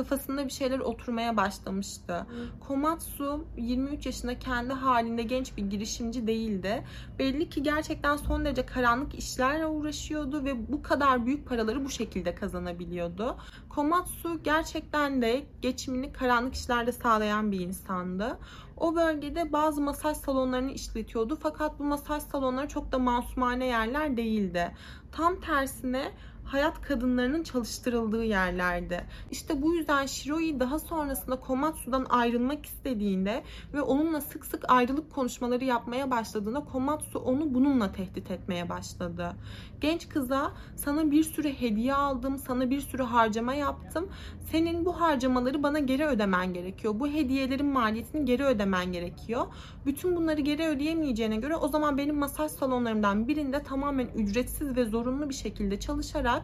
kafasında 0.00 0.44
bir 0.44 0.52
şeyler 0.52 0.78
oturmaya 0.78 1.36
başlamıştı. 1.36 2.26
Komatsu 2.60 3.44
23 3.56 4.06
yaşında 4.06 4.38
kendi 4.38 4.72
halinde 4.72 5.22
genç 5.22 5.56
bir 5.56 5.62
girişimci 5.62 6.26
değildi. 6.26 6.84
Belli 7.18 7.48
ki 7.48 7.62
gerçekten 7.62 8.16
son 8.16 8.44
derece 8.44 8.66
karanlık 8.66 9.14
işlerle 9.14 9.66
uğraşıyordu 9.66 10.44
ve 10.44 10.72
bu 10.72 10.82
kadar 10.82 11.26
büyük 11.26 11.48
paraları 11.48 11.84
bu 11.84 11.90
şekilde 11.90 12.34
kazanabiliyordu. 12.34 13.36
Komatsu 13.68 14.42
gerçekten 14.42 15.22
de 15.22 15.46
geçimini 15.62 16.12
karanlık 16.12 16.54
işlerde 16.54 16.92
sağlayan 16.92 17.52
bir 17.52 17.60
insandı. 17.60 18.38
O 18.76 18.96
bölgede 18.96 19.52
bazı 19.52 19.80
masaj 19.80 20.16
salonlarını 20.16 20.70
işletiyordu 20.70 21.38
fakat 21.42 21.78
bu 21.78 21.84
masaj 21.84 22.22
salonları 22.22 22.68
çok 22.68 22.92
da 22.92 22.98
masumane 22.98 23.66
yerler 23.66 24.16
değildi. 24.16 24.72
Tam 25.12 25.40
tersine 25.40 26.12
hayat 26.52 26.82
kadınlarının 26.82 27.42
çalıştırıldığı 27.42 28.24
yerlerdi. 28.24 29.04
İşte 29.30 29.62
bu 29.62 29.74
yüzden 29.74 30.06
Shiroi 30.06 30.60
daha 30.60 30.78
sonrasında 30.78 31.40
Komatsu'dan 31.40 32.06
ayrılmak 32.10 32.66
istediğinde 32.66 33.42
ve 33.74 33.82
onunla 33.82 34.20
sık 34.20 34.46
sık 34.46 34.64
ayrılık 34.68 35.12
konuşmaları 35.12 35.64
yapmaya 35.64 36.10
başladığında 36.10 36.64
Komatsu 36.64 37.18
onu 37.18 37.54
bununla 37.54 37.92
tehdit 37.92 38.30
etmeye 38.30 38.68
başladı. 38.68 39.32
Genç 39.80 40.08
kıza 40.08 40.52
sana 40.76 41.10
bir 41.10 41.24
sürü 41.24 41.48
hediye 41.48 41.94
aldım, 41.94 42.38
sana 42.38 42.70
bir 42.70 42.80
sürü 42.80 43.02
harcama 43.02 43.54
yaptım. 43.54 44.08
Senin 44.50 44.84
bu 44.84 45.00
harcamaları 45.00 45.62
bana 45.62 45.78
geri 45.78 46.06
ödemen 46.06 46.54
gerekiyor. 46.54 46.94
Bu 47.00 47.08
hediyelerin 47.08 47.66
maliyetini 47.66 48.24
geri 48.24 48.44
ödemen 48.44 48.92
gerekiyor. 48.92 49.46
Bütün 49.86 50.16
bunları 50.16 50.40
geri 50.40 50.66
ödeyemeyeceğine 50.66 51.36
göre 51.36 51.56
o 51.56 51.68
zaman 51.68 51.98
benim 51.98 52.16
masaj 52.16 52.50
salonlarımdan 52.50 53.28
birinde 53.28 53.62
tamamen 53.62 54.06
ücretsiz 54.06 54.76
ve 54.76 54.84
zorunlu 54.84 55.28
bir 55.28 55.34
şekilde 55.34 55.80
çalışarak 55.80 56.39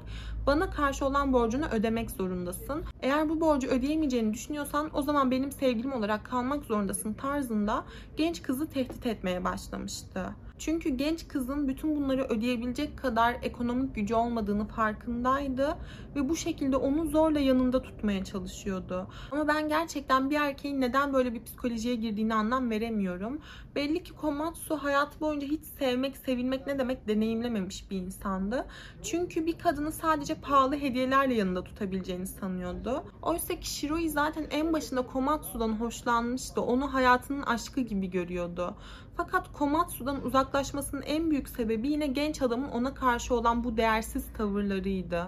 bana 0.46 0.70
karşı 0.70 1.06
olan 1.06 1.32
borcunu 1.32 1.66
ödemek 1.66 2.10
zorundasın. 2.10 2.84
Eğer 3.00 3.28
bu 3.28 3.40
borcu 3.40 3.68
ödeyemeyeceğini 3.68 4.34
düşünüyorsan 4.34 4.90
o 4.92 5.02
zaman 5.02 5.30
benim 5.30 5.52
sevgilim 5.52 5.92
olarak 5.92 6.24
kalmak 6.24 6.64
zorundasın 6.64 7.12
tarzında 7.12 7.84
genç 8.16 8.42
kızı 8.42 8.66
tehdit 8.66 9.06
etmeye 9.06 9.44
başlamıştı. 9.44 10.26
Çünkü 10.58 10.88
genç 10.88 11.28
kızın 11.28 11.68
bütün 11.68 11.96
bunları 11.96 12.24
ödeyebilecek 12.24 12.98
kadar 12.98 13.36
ekonomik 13.42 13.94
gücü 13.94 14.14
olmadığını 14.14 14.66
farkındaydı 14.66 15.78
ve 16.16 16.28
bu 16.28 16.36
şekilde 16.36 16.76
onu 16.76 17.06
zorla 17.06 17.40
yanında 17.40 17.82
tutmaya 17.82 18.24
çalışıyordu. 18.24 19.06
Ama 19.32 19.48
ben 19.48 19.68
gerçekten 19.68 20.30
bir 20.30 20.36
erkeğin 20.36 20.80
neden 20.80 21.12
böyle 21.12 21.34
bir 21.34 21.44
psikolojiye 21.44 21.94
girdiğini 21.94 22.34
anlam 22.34 22.70
veremiyorum. 22.70 23.40
Belli 23.74 24.02
ki 24.02 24.12
Komatsu 24.12 24.76
hayatı 24.76 25.20
boyunca 25.20 25.46
hiç 25.46 25.64
sevmek, 25.64 26.16
sevilmek 26.16 26.66
ne 26.66 26.78
demek 26.78 27.08
deneyimlememiş 27.08 27.90
bir 27.90 27.96
insandı. 27.96 28.66
Çünkü 29.02 29.46
bir 29.46 29.58
kadını 29.58 29.92
sadece 29.92 30.34
pahalı 30.34 30.76
hediyelerle 30.76 31.34
yanında 31.34 31.64
tutabileceğini 31.64 32.26
sanıyordu. 32.26 33.04
Oysa 33.22 33.60
ki 33.60 33.70
Shiroi 33.70 34.08
zaten 34.10 34.46
en 34.50 34.72
başında 34.72 35.02
Komatsu'dan 35.02 35.72
hoşlanmıştı. 35.72 36.60
Onu 36.60 36.94
hayatının 36.94 37.42
aşkı 37.42 37.80
gibi 37.80 38.10
görüyordu. 38.10 38.76
Fakat 39.16 39.52
Komatsu'dan 39.52 40.24
uzaklaşmasının 40.24 41.02
en 41.02 41.30
büyük 41.30 41.48
sebebi 41.48 41.88
yine 41.88 42.06
genç 42.06 42.42
adamın 42.42 42.68
ona 42.68 42.94
karşı 42.94 43.34
olan 43.34 43.64
bu 43.64 43.76
değersiz 43.76 44.32
tavırlarıydı. 44.32 45.26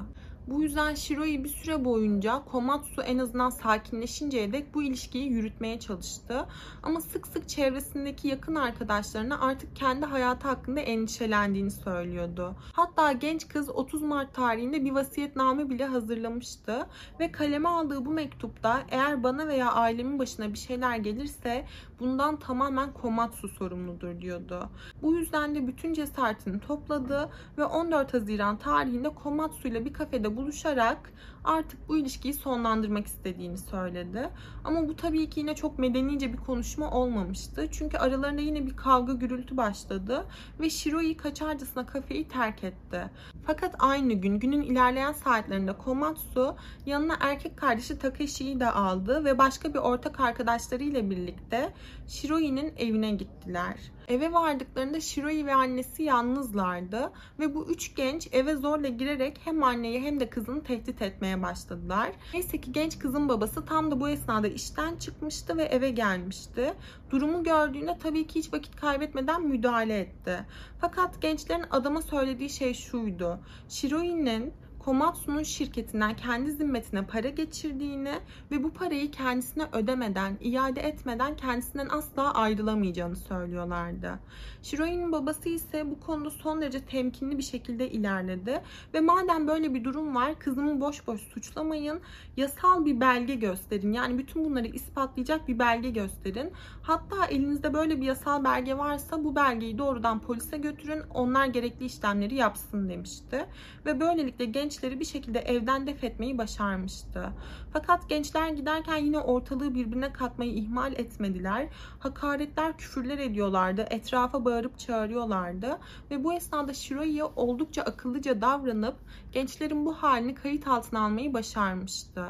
Bu 0.50 0.62
yüzden 0.62 0.94
Shiroi 0.94 1.44
bir 1.44 1.48
süre 1.48 1.84
boyunca 1.84 2.42
Komatsu 2.44 3.02
en 3.02 3.18
azından 3.18 3.50
sakinleşinceye 3.50 4.52
dek 4.52 4.74
bu 4.74 4.82
ilişkiyi 4.82 5.30
yürütmeye 5.30 5.80
çalıştı. 5.80 6.46
Ama 6.82 7.00
sık 7.00 7.26
sık 7.26 7.48
çevresindeki 7.48 8.28
yakın 8.28 8.54
arkadaşlarına 8.54 9.40
artık 9.40 9.76
kendi 9.76 10.06
hayatı 10.06 10.48
hakkında 10.48 10.80
endişelendiğini 10.80 11.70
söylüyordu. 11.70 12.54
Hatta 12.72 13.12
genç 13.12 13.48
kız 13.48 13.68
30 13.68 14.02
Mart 14.02 14.34
tarihinde 14.34 14.84
bir 14.84 14.90
vasiyetname 14.90 15.70
bile 15.70 15.86
hazırlamıştı 15.86 16.86
ve 17.20 17.32
kaleme 17.32 17.68
aldığı 17.68 18.04
bu 18.04 18.10
mektupta 18.10 18.82
eğer 18.90 19.22
bana 19.22 19.48
veya 19.48 19.72
ailemin 19.72 20.18
başına 20.18 20.52
bir 20.52 20.58
şeyler 20.58 20.96
gelirse 20.96 21.64
bundan 22.00 22.38
tamamen 22.38 22.92
Komatsu 22.92 23.48
sorumludur 23.48 24.20
diyordu. 24.20 24.68
Bu 25.02 25.14
yüzden 25.14 25.54
de 25.54 25.66
bütün 25.66 25.92
cesaretini 25.92 26.60
topladı 26.60 27.30
ve 27.58 27.64
14 27.64 28.14
Haziran 28.14 28.56
tarihinde 28.56 29.08
Komatsu 29.08 29.68
ile 29.68 29.84
bir 29.84 29.92
kafede 29.92 30.37
buluşarak 30.38 31.12
artık 31.44 31.88
bu 31.88 31.96
ilişkiyi 31.96 32.34
sonlandırmak 32.34 33.06
istediğini 33.06 33.58
söyledi. 33.58 34.30
Ama 34.64 34.88
bu 34.88 34.96
tabii 34.96 35.30
ki 35.30 35.40
yine 35.40 35.54
çok 35.54 35.78
medenice 35.78 36.32
bir 36.32 36.38
konuşma 36.38 36.90
olmamıştı. 36.90 37.68
Çünkü 37.70 37.98
aralarında 37.98 38.40
yine 38.40 38.66
bir 38.66 38.76
kavga 38.76 39.12
gürültü 39.12 39.56
başladı 39.56 40.26
ve 40.60 40.70
Shiroi 40.70 41.16
kaçarcasına 41.16 41.86
kafeyi 41.86 42.28
terk 42.28 42.64
etti. 42.64 43.10
Fakat 43.46 43.74
aynı 43.78 44.12
gün 44.12 44.38
günün 44.38 44.62
ilerleyen 44.62 45.12
saatlerinde 45.12 45.72
Komatsu 45.72 46.56
yanına 46.86 47.16
erkek 47.20 47.56
kardeşi 47.56 47.98
Takeshi'yi 47.98 48.60
de 48.60 48.70
aldı 48.70 49.24
ve 49.24 49.38
başka 49.38 49.74
bir 49.74 49.78
ortak 49.78 50.20
arkadaşlarıyla 50.20 51.10
birlikte 51.10 51.72
Shiroi'nin 52.06 52.74
evine 52.76 53.10
gittiler. 53.10 53.76
Eve 54.08 54.32
vardıklarında 54.32 55.00
Shiroi 55.00 55.46
ve 55.46 55.54
annesi 55.54 56.02
yalnızlardı 56.02 57.12
ve 57.38 57.54
bu 57.54 57.66
üç 57.70 57.94
genç 57.94 58.28
eve 58.32 58.56
zorla 58.56 58.88
girerek 58.88 59.40
hem 59.44 59.62
anneyi 59.62 60.00
hem 60.00 60.20
de 60.20 60.30
kızını 60.30 60.62
tehdit 60.62 61.02
etmeye 61.02 61.42
başladılar. 61.42 62.10
Neyse 62.34 62.60
ki 62.60 62.72
genç 62.72 62.98
kızın 62.98 63.28
babası 63.28 63.64
tam 63.64 63.90
da 63.90 64.00
bu 64.00 64.08
esnada 64.08 64.48
işten 64.48 64.96
çıkmıştı 64.96 65.56
ve 65.56 65.62
eve 65.62 65.90
gelmişti. 65.90 66.74
Durumu 67.10 67.44
gördüğünde 67.44 67.98
tabii 68.02 68.26
ki 68.26 68.38
hiç 68.38 68.52
vakit 68.52 68.76
kaybetmeden 68.76 69.42
müdahale 69.42 69.98
etti. 69.98 70.38
Fakat 70.80 71.22
gençlerin 71.22 71.64
adama 71.70 72.02
söylediği 72.02 72.50
şey 72.50 72.74
şuydu. 72.74 73.27
시로 73.66 74.02
있는 74.04 74.52
Komatsu'nun 74.88 75.42
şirketinden 75.42 76.16
kendi 76.16 76.52
zimmetine 76.52 77.06
para 77.06 77.28
geçirdiğini 77.28 78.14
ve 78.50 78.64
bu 78.64 78.72
parayı 78.72 79.10
kendisine 79.10 79.66
ödemeden, 79.72 80.36
iade 80.40 80.80
etmeden 80.80 81.36
kendisinden 81.36 81.88
asla 81.88 82.34
ayrılamayacağını 82.34 83.16
söylüyorlardı. 83.16 84.18
Shiroi'nin 84.62 85.12
babası 85.12 85.48
ise 85.48 85.90
bu 85.90 86.00
konuda 86.00 86.30
son 86.30 86.60
derece 86.60 86.80
temkinli 86.80 87.38
bir 87.38 87.42
şekilde 87.42 87.90
ilerledi 87.90 88.62
ve 88.94 89.00
madem 89.00 89.48
böyle 89.48 89.74
bir 89.74 89.84
durum 89.84 90.14
var 90.14 90.38
kızımı 90.38 90.80
boş 90.80 91.06
boş 91.06 91.20
suçlamayın, 91.20 92.00
yasal 92.36 92.84
bir 92.84 93.00
belge 93.00 93.34
gösterin. 93.34 93.92
Yani 93.92 94.18
bütün 94.18 94.44
bunları 94.44 94.66
ispatlayacak 94.66 95.48
bir 95.48 95.58
belge 95.58 95.90
gösterin. 95.90 96.52
Hatta 96.82 97.26
elinizde 97.26 97.74
böyle 97.74 98.00
bir 98.00 98.06
yasal 98.06 98.44
belge 98.44 98.78
varsa 98.78 99.24
bu 99.24 99.36
belgeyi 99.36 99.78
doğrudan 99.78 100.20
polise 100.20 100.58
götürün, 100.58 101.02
onlar 101.14 101.46
gerekli 101.46 101.86
işlemleri 101.86 102.34
yapsın 102.34 102.88
demişti. 102.88 103.46
Ve 103.86 104.00
böylelikle 104.00 104.44
gençleri 104.78 105.00
bir 105.00 105.04
şekilde 105.04 105.38
evden 105.38 105.86
def 105.86 106.04
etmeyi 106.04 106.38
başarmıştı. 106.38 107.32
Fakat 107.72 108.08
gençler 108.08 108.48
giderken 108.48 108.96
yine 108.96 109.18
ortalığı 109.18 109.74
birbirine 109.74 110.12
katmayı 110.12 110.52
ihmal 110.52 110.92
etmediler. 110.92 111.68
Hakaretler, 111.98 112.76
küfürler 112.76 113.18
ediyorlardı. 113.18 113.86
Etrafa 113.90 114.44
bağırıp 114.44 114.78
çağırıyorlardı. 114.78 115.78
Ve 116.10 116.24
bu 116.24 116.34
esnada 116.34 116.74
Shiroi'ye 116.74 117.24
oldukça 117.24 117.82
akıllıca 117.82 118.40
davranıp 118.40 118.96
gençlerin 119.32 119.86
bu 119.86 119.94
halini 119.94 120.34
kayıt 120.34 120.66
altına 120.66 121.04
almayı 121.04 121.34
başarmıştı. 121.34 122.26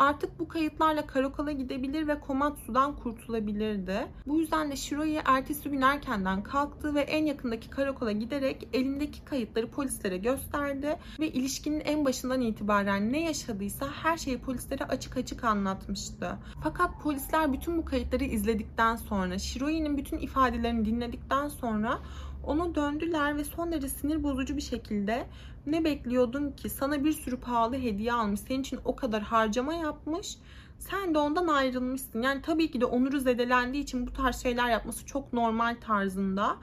Artık 0.00 0.40
bu 0.40 0.48
kayıtlarla 0.48 1.06
karakola 1.06 1.52
gidebilir 1.52 2.08
ve 2.08 2.20
Komatsu'dan 2.20 2.96
kurtulabilirdi. 2.96 4.06
Bu 4.26 4.38
yüzden 4.38 4.70
de 4.70 4.76
Shiroi'ye 4.76 5.22
ertesi 5.24 5.70
gün 5.70 5.80
erkenden 5.80 6.42
kalktı 6.42 6.94
ve 6.94 7.00
en 7.00 7.24
yakındaki 7.24 7.70
karakola 7.70 8.12
giderek 8.12 8.68
elindeki 8.72 9.24
kayıtları 9.24 9.70
polislere 9.70 10.16
gösterdi 10.16 10.96
ve 11.20 11.28
ilişkinin 11.28 11.80
en 11.80 12.04
başından 12.04 12.40
itibaren 12.40 13.12
ne 13.12 13.22
yaşadıysa 13.22 13.86
her 14.02 14.16
şeyi 14.16 14.38
polislere 14.38 14.84
açık 14.84 15.16
açık 15.16 15.44
anlatmıştı. 15.44 16.38
Fakat 16.62 17.02
polisler 17.02 17.52
bütün 17.52 17.78
bu 17.78 17.84
kayıtları 17.84 18.24
izledikten 18.24 18.96
sonra, 18.96 19.38
Shiroi'nin 19.38 19.96
bütün 19.96 20.18
ifadelerini 20.18 20.84
dinledikten 20.84 21.48
sonra 21.48 21.98
ona 22.44 22.74
döndüler 22.74 23.36
ve 23.36 23.44
son 23.44 23.72
derece 23.72 23.88
sinir 23.88 24.22
bozucu 24.22 24.56
bir 24.56 24.62
şekilde 24.62 25.26
ne 25.66 25.84
bekliyordun 25.84 26.50
ki 26.50 26.68
sana 26.68 27.04
bir 27.04 27.12
sürü 27.12 27.36
pahalı 27.36 27.76
hediye 27.76 28.12
almış, 28.12 28.40
senin 28.40 28.60
için 28.60 28.78
o 28.84 28.96
kadar 28.96 29.22
harcama 29.22 29.74
yapmış. 29.74 30.36
Sen 30.78 31.14
de 31.14 31.18
ondan 31.18 31.46
ayrılmışsın. 31.46 32.22
Yani 32.22 32.42
tabii 32.42 32.70
ki 32.70 32.80
de 32.80 32.84
onuru 32.84 33.20
zedelendiği 33.20 33.82
için 33.82 34.06
bu 34.06 34.12
tarz 34.12 34.42
şeyler 34.42 34.68
yapması 34.68 35.06
çok 35.06 35.32
normal 35.32 35.76
tarzında 35.80 36.56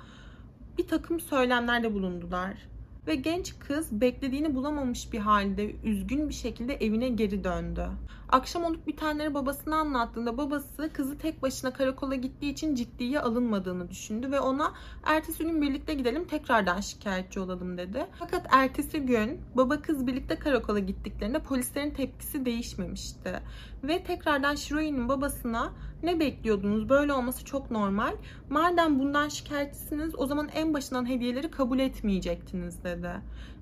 bir 0.78 0.88
takım 0.88 1.20
söylemlerde 1.20 1.94
bulundular. 1.94 2.68
Ve 3.08 3.16
genç 3.16 3.60
kız 3.60 4.02
beklediğini 4.02 4.56
bulamamış 4.56 5.14
bir 5.14 5.20
halde 5.20 5.76
üzgün 5.84 6.30
bir 6.30 6.34
şekilde 6.34 6.74
evine 6.76 7.10
geri 7.10 7.44
döndü. 7.44 7.88
Akşam 8.30 8.64
olup 8.64 8.88
bitenleri 8.88 9.34
babasına 9.34 9.76
anlattığında 9.76 10.38
babası 10.38 10.94
kızı 10.94 11.18
tek 11.18 11.42
başına 11.42 11.74
karakola 11.74 12.16
gittiği 12.16 12.52
için 12.52 12.76
ciddiye 12.76 13.20
alınmadığını 13.20 13.90
düşündü 13.90 14.32
ve 14.32 14.40
ona 14.40 14.74
ertesi 15.04 15.44
gün 15.44 15.62
birlikte 15.62 15.94
gidelim 15.94 16.28
tekrardan 16.28 16.80
şikayetçi 16.80 17.40
olalım 17.40 17.78
dedi. 17.78 18.08
Fakat 18.20 18.48
ertesi 18.52 19.00
gün 19.00 19.42
baba 19.56 19.82
kız 19.82 20.08
birlikte 20.08 20.36
karakola 20.36 20.80
gittiklerinde 20.80 21.40
polislerin 21.40 21.92
tepkisi 21.92 22.46
değişmemişti. 22.46 23.40
Ve 23.84 24.04
tekrardan 24.04 24.56
Shiroi'nin 24.56 25.10
babasına 25.10 25.74
ne 26.04 26.20
bekliyordunuz? 26.20 26.90
Böyle 26.90 27.14
olması 27.14 27.46
çok 27.46 27.72
normal. 27.72 28.16
Madem 28.50 29.00
bundan 29.00 29.30
şikayetçisiniz 29.30 30.20
o 30.20 30.26
zaman 30.26 30.50
en 30.54 30.74
başından 30.74 31.10
hediyeleri 31.10 31.52
kabul 31.52 31.80
etmeyecektiniz 31.80 32.84
dedi. 32.84 33.12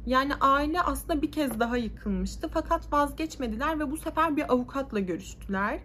Yani 0.06 0.36
aile 0.36 0.82
aslında 0.82 1.22
bir 1.22 1.32
kez 1.32 1.60
daha 1.60 1.78
yıkılmıştı 1.78 2.50
fakat 2.54 2.94
vazgeçmediler 2.94 3.80
ve 3.80 3.92
bu 3.92 3.98
sefer 3.98 4.38
bir 4.38 4.54
avukatla 4.54 5.00
görüştüler. 5.00 5.80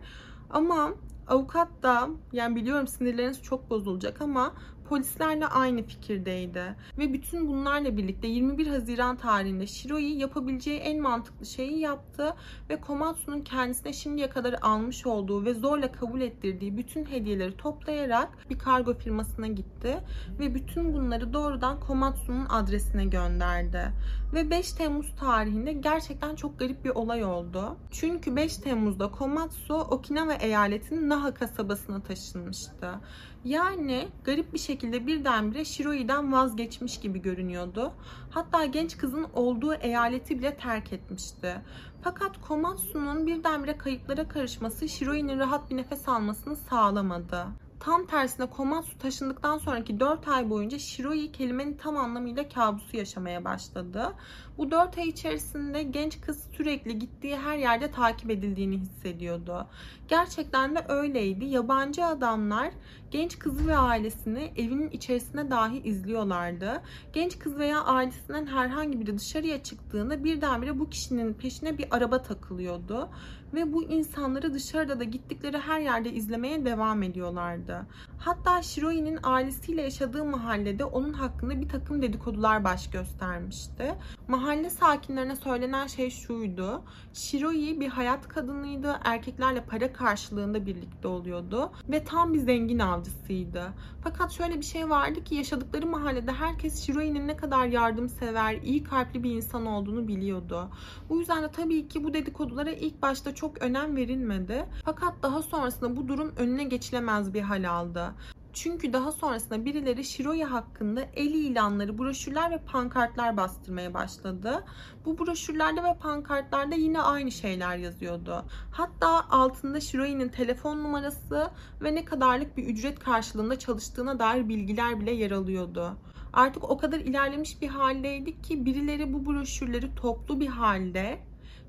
Ama 0.51 0.91
avukat 1.29 1.69
da 1.83 2.09
yani 2.33 2.57
biliyorum 2.57 2.87
sinirleriniz 2.87 3.43
çok 3.43 3.71
bozulacak 3.71 4.21
ama 4.21 4.53
polislerle 4.91 5.47
aynı 5.47 5.83
fikirdeydi. 5.83 6.77
Ve 6.99 7.13
bütün 7.13 7.49
bunlarla 7.49 7.97
birlikte 7.97 8.29
21 8.29 8.67
Haziran 8.67 9.17
tarihinde 9.17 9.67
Shiroi 9.67 10.19
yapabileceği 10.19 10.79
en 10.79 11.03
mantıklı 11.03 11.47
şeyi 11.47 11.79
yaptı 11.79 12.35
ve 12.71 12.81
Komatsu'nun 12.81 13.41
kendisine 13.41 13.93
şimdiye 13.93 14.31
kadar 14.31 14.55
almış 14.63 15.07
olduğu 15.07 15.45
ve 15.45 15.55
zorla 15.55 15.93
kabul 15.93 16.21
ettirdiği 16.21 16.77
bütün 16.77 17.05
hediyeleri 17.05 17.57
toplayarak 17.57 18.51
bir 18.51 18.59
kargo 18.59 18.95
firmasına 18.95 19.47
gitti 19.47 19.99
ve 20.39 20.55
bütün 20.55 20.95
bunları 20.95 21.33
doğrudan 21.33 21.81
Komatsu'nun 21.81 22.47
adresine 22.47 23.05
gönderdi. 23.05 23.93
Ve 24.35 24.51
5 24.51 24.73
Temmuz 24.73 25.15
tarihinde 25.21 25.73
gerçekten 25.73 26.35
çok 26.35 26.59
garip 26.59 26.85
bir 26.85 26.91
olay 26.91 27.25
oldu. 27.25 27.77
Çünkü 27.91 28.37
5 28.37 28.57
Temmuz'da 28.57 29.11
Komatsu 29.11 29.75
Okinawa 29.75 30.35
eyaletinin 30.35 31.09
Naha 31.09 31.35
kasabasına 31.35 32.03
taşınmıştı. 32.03 33.01
Yani 33.45 34.09
garip 34.25 34.53
bir 34.53 34.59
şekilde 34.59 34.80
birdenbire 34.83 35.65
Shiroi'den 35.65 36.33
vazgeçmiş 36.33 37.01
gibi 37.01 37.23
görünüyordu. 37.23 37.93
Hatta 38.31 38.65
genç 38.65 38.97
kızın 38.97 39.27
olduğu 39.35 39.75
eyaleti 39.75 40.39
bile 40.39 40.57
terk 40.57 40.93
etmişti. 40.93 41.61
Fakat 42.03 42.41
Komatsu'nun 42.41 43.27
birdenbire 43.27 43.79
kayıplara 43.79 44.29
karışması 44.29 44.89
Shiroi'nin 44.89 45.39
rahat 45.39 45.71
bir 45.71 45.77
nefes 45.77 46.09
almasını 46.09 46.57
sağlamadı. 46.57 47.47
Tam 47.81 48.07
tersine 48.07 48.47
Komatsu 48.47 48.99
taşındıktan 48.99 49.59
sonraki 49.59 50.01
4 50.01 50.29
ay 50.29 50.51
boyunca 50.51 50.79
Shiroi 50.79 51.33
kelimenin 51.33 51.77
tam 51.77 51.97
anlamıyla 51.97 52.49
kabusu 52.49 52.97
yaşamaya 52.97 53.45
başladı. 53.45 54.13
Bu 54.61 54.71
4 54.71 54.99
ay 54.99 55.09
içerisinde 55.09 55.83
genç 55.83 56.21
kız 56.21 56.45
sürekli 56.57 56.99
gittiği 56.99 57.37
her 57.37 57.59
yerde 57.59 57.91
takip 57.91 58.31
edildiğini 58.31 58.79
hissediyordu. 58.79 59.67
Gerçekten 60.09 60.77
de 60.77 60.85
öyleydi. 60.89 61.45
Yabancı 61.45 62.05
adamlar 62.05 62.71
genç 63.11 63.39
kızı 63.39 63.69
ve 63.69 63.77
ailesini 63.77 64.53
evinin 64.57 64.91
içerisine 64.91 65.51
dahi 65.51 65.79
izliyorlardı. 65.79 66.83
Genç 67.13 67.39
kız 67.39 67.59
veya 67.59 67.85
ailesinden 67.85 68.47
herhangi 68.47 69.01
biri 69.01 69.19
dışarıya 69.19 69.63
çıktığında 69.63 70.25
birdenbire 70.25 70.79
bu 70.79 70.91
kişinin 70.91 71.35
peşine 71.35 71.79
bir 71.79 71.87
araba 71.91 72.23
takılıyordu 72.23 73.11
ve 73.55 73.73
bu 73.73 73.85
insanları 73.85 74.55
dışarıda 74.55 75.01
da 75.01 75.05
gittikleri 75.05 75.59
her 75.59 75.81
yerde 75.81 76.13
izlemeye 76.13 76.65
devam 76.65 77.03
ediyorlardı. 77.03 77.87
Hatta 78.19 78.63
Shiroi'nin 78.63 79.19
ailesiyle 79.23 79.83
yaşadığı 79.83 80.25
mahallede 80.25 80.85
onun 80.85 81.13
hakkında 81.13 81.61
bir 81.61 81.69
takım 81.69 82.03
dedikodular 82.03 82.65
baş 82.65 82.91
göstermişti. 82.91 83.95
Mahalle 84.29 84.50
sakinlerine 84.51 85.37
söylenen 85.37 85.87
şey 85.87 86.11
şuydu. 86.11 86.83
Shiroi 87.13 87.81
bir 87.81 87.89
hayat 87.89 88.29
kadınıydı. 88.29 89.01
Erkeklerle 89.05 89.65
para 89.65 89.93
karşılığında 89.93 90.67
birlikte 90.67 91.09
oluyordu. 91.09 91.73
Ve 91.89 92.05
tam 92.05 92.35
bir 92.35 92.39
zengin 92.39 92.79
avcısıydı. 92.79 93.73
Fakat 94.05 94.33
şöyle 94.33 94.57
bir 94.57 94.65
şey 94.65 94.91
vardı 94.91 95.25
ki 95.25 95.35
yaşadıkları 95.35 95.87
mahallede 95.87 96.33
herkes 96.33 96.87
Shiroi'nin 96.87 97.29
ne 97.29 97.37
kadar 97.37 97.67
yardımsever, 97.67 98.55
iyi 98.55 98.85
kalpli 98.85 99.23
bir 99.23 99.31
insan 99.31 99.67
olduğunu 99.67 100.09
biliyordu. 100.09 100.69
Bu 101.09 101.19
yüzden 101.19 101.43
de 101.43 101.49
tabii 101.49 101.89
ki 101.89 102.05
bu 102.05 102.15
dedikodulara 102.15 102.71
ilk 102.71 103.03
başta 103.03 103.35
çok 103.35 103.63
önem 103.63 103.97
verilmedi. 103.97 104.67
Fakat 104.85 105.15
daha 105.23 105.43
sonrasında 105.43 105.97
bu 105.97 106.09
durum 106.09 106.33
önüne 106.37 106.65
geçilemez 106.65 107.35
bir 107.35 107.43
hal 107.43 107.71
aldı. 107.71 108.15
Çünkü 108.53 108.93
daha 108.93 109.13
sonrasında 109.13 109.65
birileri 109.65 110.05
Shiroi 110.05 110.45
hakkında 110.45 111.01
el 111.15 111.35
ilanları, 111.35 111.99
broşürler 111.99 112.51
ve 112.51 112.59
pankartlar 112.59 113.37
bastırmaya 113.37 113.95
başladı. 113.95 114.65
Bu 115.05 115.19
broşürlerde 115.19 115.83
ve 115.85 115.99
pankartlarda 116.01 116.75
yine 116.75 117.01
aynı 117.01 117.31
şeyler 117.31 117.77
yazıyordu. 117.77 118.45
Hatta 118.73 119.31
altında 119.31 119.81
Shiroi'nin 119.81 120.29
telefon 120.29 120.79
numarası 120.79 121.51
ve 121.83 121.95
ne 121.95 122.05
kadarlık 122.05 122.57
bir 122.57 122.65
ücret 122.65 122.99
karşılığında 122.99 123.59
çalıştığına 123.59 124.19
dair 124.19 124.49
bilgiler 124.49 125.01
bile 125.01 125.11
yer 125.11 125.31
alıyordu. 125.31 125.97
Artık 126.33 126.71
o 126.71 126.79
kadar 126.79 127.01
ilerlemiş 127.01 127.63
bir 127.63 127.69
haldeydik 127.69 128.45
ki 128.45 128.65
birileri 128.65 129.13
bu 129.13 129.27
broşürleri 129.27 129.95
toplu 129.95 130.41
bir 130.41 130.47
halde 130.47 131.19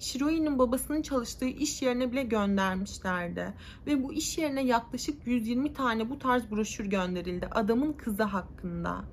Shiroi'nin 0.02 0.60
babasının 0.60 1.02
çalıştığı 1.02 1.46
iş 1.46 1.82
yerine 1.82 2.12
bile 2.12 2.24
göndermişlerdi. 2.24 3.54
Ve 3.88 4.04
bu 4.04 4.14
iş 4.14 4.38
yerine 4.38 4.64
yaklaşık 4.64 5.28
120 5.28 5.74
tane 5.74 6.10
bu 6.10 6.20
tarz 6.20 6.52
broşür 6.52 6.86
gönderildi 6.86 7.48
adamın 7.52 7.94
kızı 7.94 8.24
hakkında. 8.24 9.04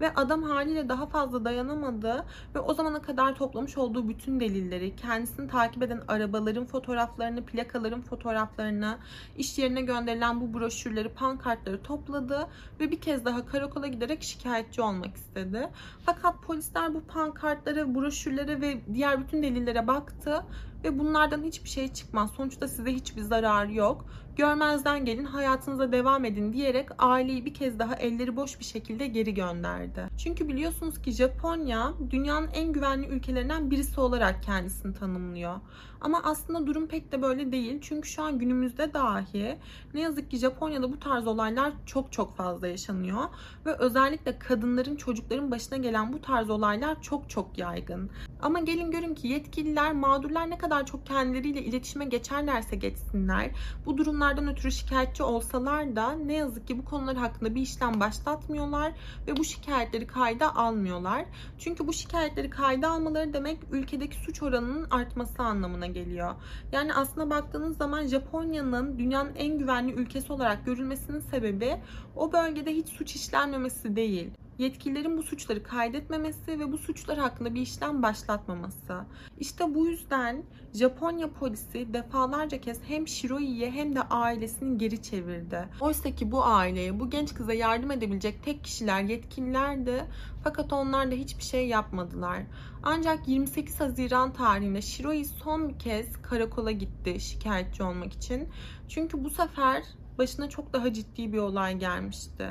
Ve 0.00 0.14
adam 0.14 0.42
haliyle 0.42 0.88
daha 0.88 1.06
fazla 1.06 1.44
dayanamadı 1.44 2.24
ve 2.54 2.60
o 2.60 2.74
zamana 2.74 3.02
kadar 3.02 3.34
toplamış 3.34 3.78
olduğu 3.78 4.08
bütün 4.08 4.40
delilleri, 4.40 4.96
kendisini 4.96 5.48
takip 5.48 5.82
eden 5.82 6.00
arabaların 6.08 6.66
fotoğraflarını, 6.66 7.44
plakaların 7.44 8.00
fotoğraflarını, 8.00 8.98
iş 9.36 9.58
yerine 9.58 9.82
gönderilen 9.82 10.40
bu 10.40 10.58
broşürleri, 10.58 11.08
pankartları 11.08 11.82
topladı 11.82 12.48
ve 12.80 12.90
bir 12.90 13.00
kez 13.00 13.24
daha 13.24 13.46
karakola 13.46 13.86
giderek 13.86 14.22
şikayetçi 14.22 14.82
olmak 14.82 15.16
istedi. 15.16 15.68
Fakat 16.06 16.42
polisler 16.42 16.94
bu 16.94 17.00
pankartlara, 17.00 17.94
broşürlere 17.94 18.60
ve 18.60 18.80
diğer 18.94 19.20
bütün 19.20 19.42
delillere 19.42 19.86
baktı 19.86 20.44
ve 20.84 20.98
bunlardan 20.98 21.42
hiçbir 21.42 21.68
şey 21.68 21.92
çıkmaz. 21.92 22.30
Sonuçta 22.30 22.68
size 22.68 22.92
hiçbir 22.92 23.22
zarar 23.22 23.66
yok. 23.66 24.04
Görmezden 24.36 25.04
gelin, 25.04 25.24
hayatınıza 25.24 25.92
devam 25.92 26.24
edin 26.24 26.52
diyerek 26.52 26.88
aileyi 26.98 27.44
bir 27.44 27.54
kez 27.54 27.78
daha 27.78 27.94
elleri 27.94 28.36
boş 28.36 28.60
bir 28.60 28.64
şekilde 28.64 29.06
geri 29.06 29.34
gönderdi. 29.34 30.08
Çünkü 30.18 30.48
biliyorsunuz 30.48 31.02
ki 31.02 31.12
Japonya 31.12 31.92
dünyanın 32.10 32.48
en 32.54 32.72
güvenli 32.72 33.06
ülkelerinden 33.06 33.70
birisi 33.70 34.00
olarak 34.00 34.42
kendisini 34.42 34.94
tanımlıyor. 34.94 35.60
Ama 36.00 36.20
aslında 36.24 36.66
durum 36.66 36.86
pek 36.86 37.12
de 37.12 37.22
böyle 37.22 37.52
değil. 37.52 37.78
Çünkü 37.80 38.08
şu 38.08 38.22
an 38.22 38.38
günümüzde 38.38 38.94
dahi 38.94 39.58
ne 39.94 40.00
yazık 40.00 40.30
ki 40.30 40.36
Japonya'da 40.36 40.92
bu 40.92 40.98
tarz 40.98 41.26
olaylar 41.26 41.72
çok 41.86 42.12
çok 42.12 42.36
fazla 42.36 42.68
yaşanıyor. 42.68 43.24
Ve 43.66 43.74
özellikle 43.74 44.38
kadınların, 44.38 44.96
çocukların 44.96 45.50
başına 45.50 45.78
gelen 45.78 46.12
bu 46.12 46.20
tarz 46.20 46.50
olaylar 46.50 47.02
çok 47.02 47.30
çok 47.30 47.58
yaygın. 47.58 48.10
Ama 48.42 48.60
gelin 48.60 48.90
görün 48.90 49.14
ki 49.14 49.28
yetkililer 49.28 49.92
mağdurlar 49.92 50.50
ne 50.50 50.58
kadar 50.58 50.71
çok 50.80 51.06
kendileriyle 51.06 51.62
iletişime 51.62 52.04
geçerlerse 52.04 52.76
geçsinler. 52.76 53.50
Bu 53.86 53.98
durumlardan 53.98 54.48
ötürü 54.48 54.72
şikayetçi 54.72 55.22
olsalar 55.22 55.96
da 55.96 56.12
ne 56.12 56.32
yazık 56.32 56.68
ki 56.68 56.78
bu 56.78 56.84
konular 56.84 57.16
hakkında 57.16 57.54
bir 57.54 57.60
işlem 57.60 58.00
başlatmıyorlar 58.00 58.92
ve 59.26 59.36
bu 59.36 59.44
şikayetleri 59.44 60.06
kayda 60.06 60.56
almıyorlar. 60.56 61.24
Çünkü 61.58 61.86
bu 61.86 61.92
şikayetleri 61.92 62.50
kayda 62.50 62.90
almaları 62.90 63.32
demek 63.32 63.58
ülkedeki 63.72 64.16
suç 64.16 64.42
oranının 64.42 64.86
artması 64.90 65.42
anlamına 65.42 65.86
geliyor. 65.86 66.34
Yani 66.72 66.94
aslında 66.94 67.30
baktığınız 67.30 67.76
zaman 67.76 68.06
Japonya'nın 68.06 68.98
dünyanın 68.98 69.34
en 69.34 69.58
güvenli 69.58 69.92
ülkesi 69.92 70.32
olarak 70.32 70.66
görülmesinin 70.66 71.20
sebebi 71.20 71.76
o 72.16 72.32
bölgede 72.32 72.74
hiç 72.74 72.88
suç 72.88 73.14
işlenmemesi 73.14 73.96
değil 73.96 74.30
yetkililerin 74.58 75.18
bu 75.18 75.22
suçları 75.22 75.62
kaydetmemesi 75.62 76.58
ve 76.58 76.72
bu 76.72 76.78
suçlar 76.78 77.18
hakkında 77.18 77.54
bir 77.54 77.60
işlem 77.60 78.02
başlatmaması. 78.02 79.04
İşte 79.38 79.74
bu 79.74 79.86
yüzden 79.86 80.42
Japonya 80.74 81.30
polisi 81.32 81.94
defalarca 81.94 82.60
kez 82.60 82.80
hem 82.88 83.08
Shiroi'ye 83.08 83.70
hem 83.70 83.96
de 83.96 84.02
ailesini 84.02 84.78
geri 84.78 85.02
çevirdi. 85.02 85.68
Oysa 85.80 86.14
ki 86.14 86.32
bu 86.32 86.44
aileye, 86.44 87.00
bu 87.00 87.10
genç 87.10 87.34
kıza 87.34 87.52
yardım 87.52 87.90
edebilecek 87.90 88.44
tek 88.44 88.64
kişiler 88.64 89.02
yetkililerdi. 89.02 90.04
Fakat 90.44 90.72
onlar 90.72 91.10
da 91.10 91.14
hiçbir 91.14 91.42
şey 91.42 91.68
yapmadılar. 91.68 92.42
Ancak 92.82 93.28
28 93.28 93.80
Haziran 93.80 94.32
tarihinde 94.32 94.82
Shiroi 94.82 95.24
son 95.24 95.68
bir 95.68 95.78
kez 95.78 96.22
karakola 96.22 96.70
gitti 96.70 97.20
şikayetçi 97.20 97.82
olmak 97.82 98.12
için. 98.12 98.48
Çünkü 98.88 99.24
bu 99.24 99.30
sefer 99.30 99.82
başına 100.18 100.48
çok 100.48 100.72
daha 100.72 100.92
ciddi 100.92 101.32
bir 101.32 101.38
olay 101.38 101.78
gelmişti. 101.78 102.48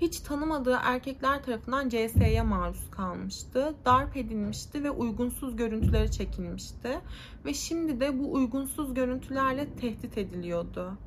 Hiç 0.00 0.20
tanımadığı 0.20 0.78
erkekler 0.82 1.42
tarafından 1.42 1.88
CS'ye 1.88 2.42
maruz 2.42 2.90
kalmıştı. 2.90 3.74
Darp 3.84 4.16
edilmişti 4.16 4.84
ve 4.84 4.90
uygunsuz 4.90 5.56
görüntüleri 5.56 6.10
çekilmişti. 6.10 7.00
Ve 7.44 7.54
şimdi 7.54 8.00
de 8.00 8.18
bu 8.18 8.32
uygunsuz 8.32 8.94
görüntülerle 8.94 9.74
tehdit 9.74 10.18
ediliyordu. 10.18 10.98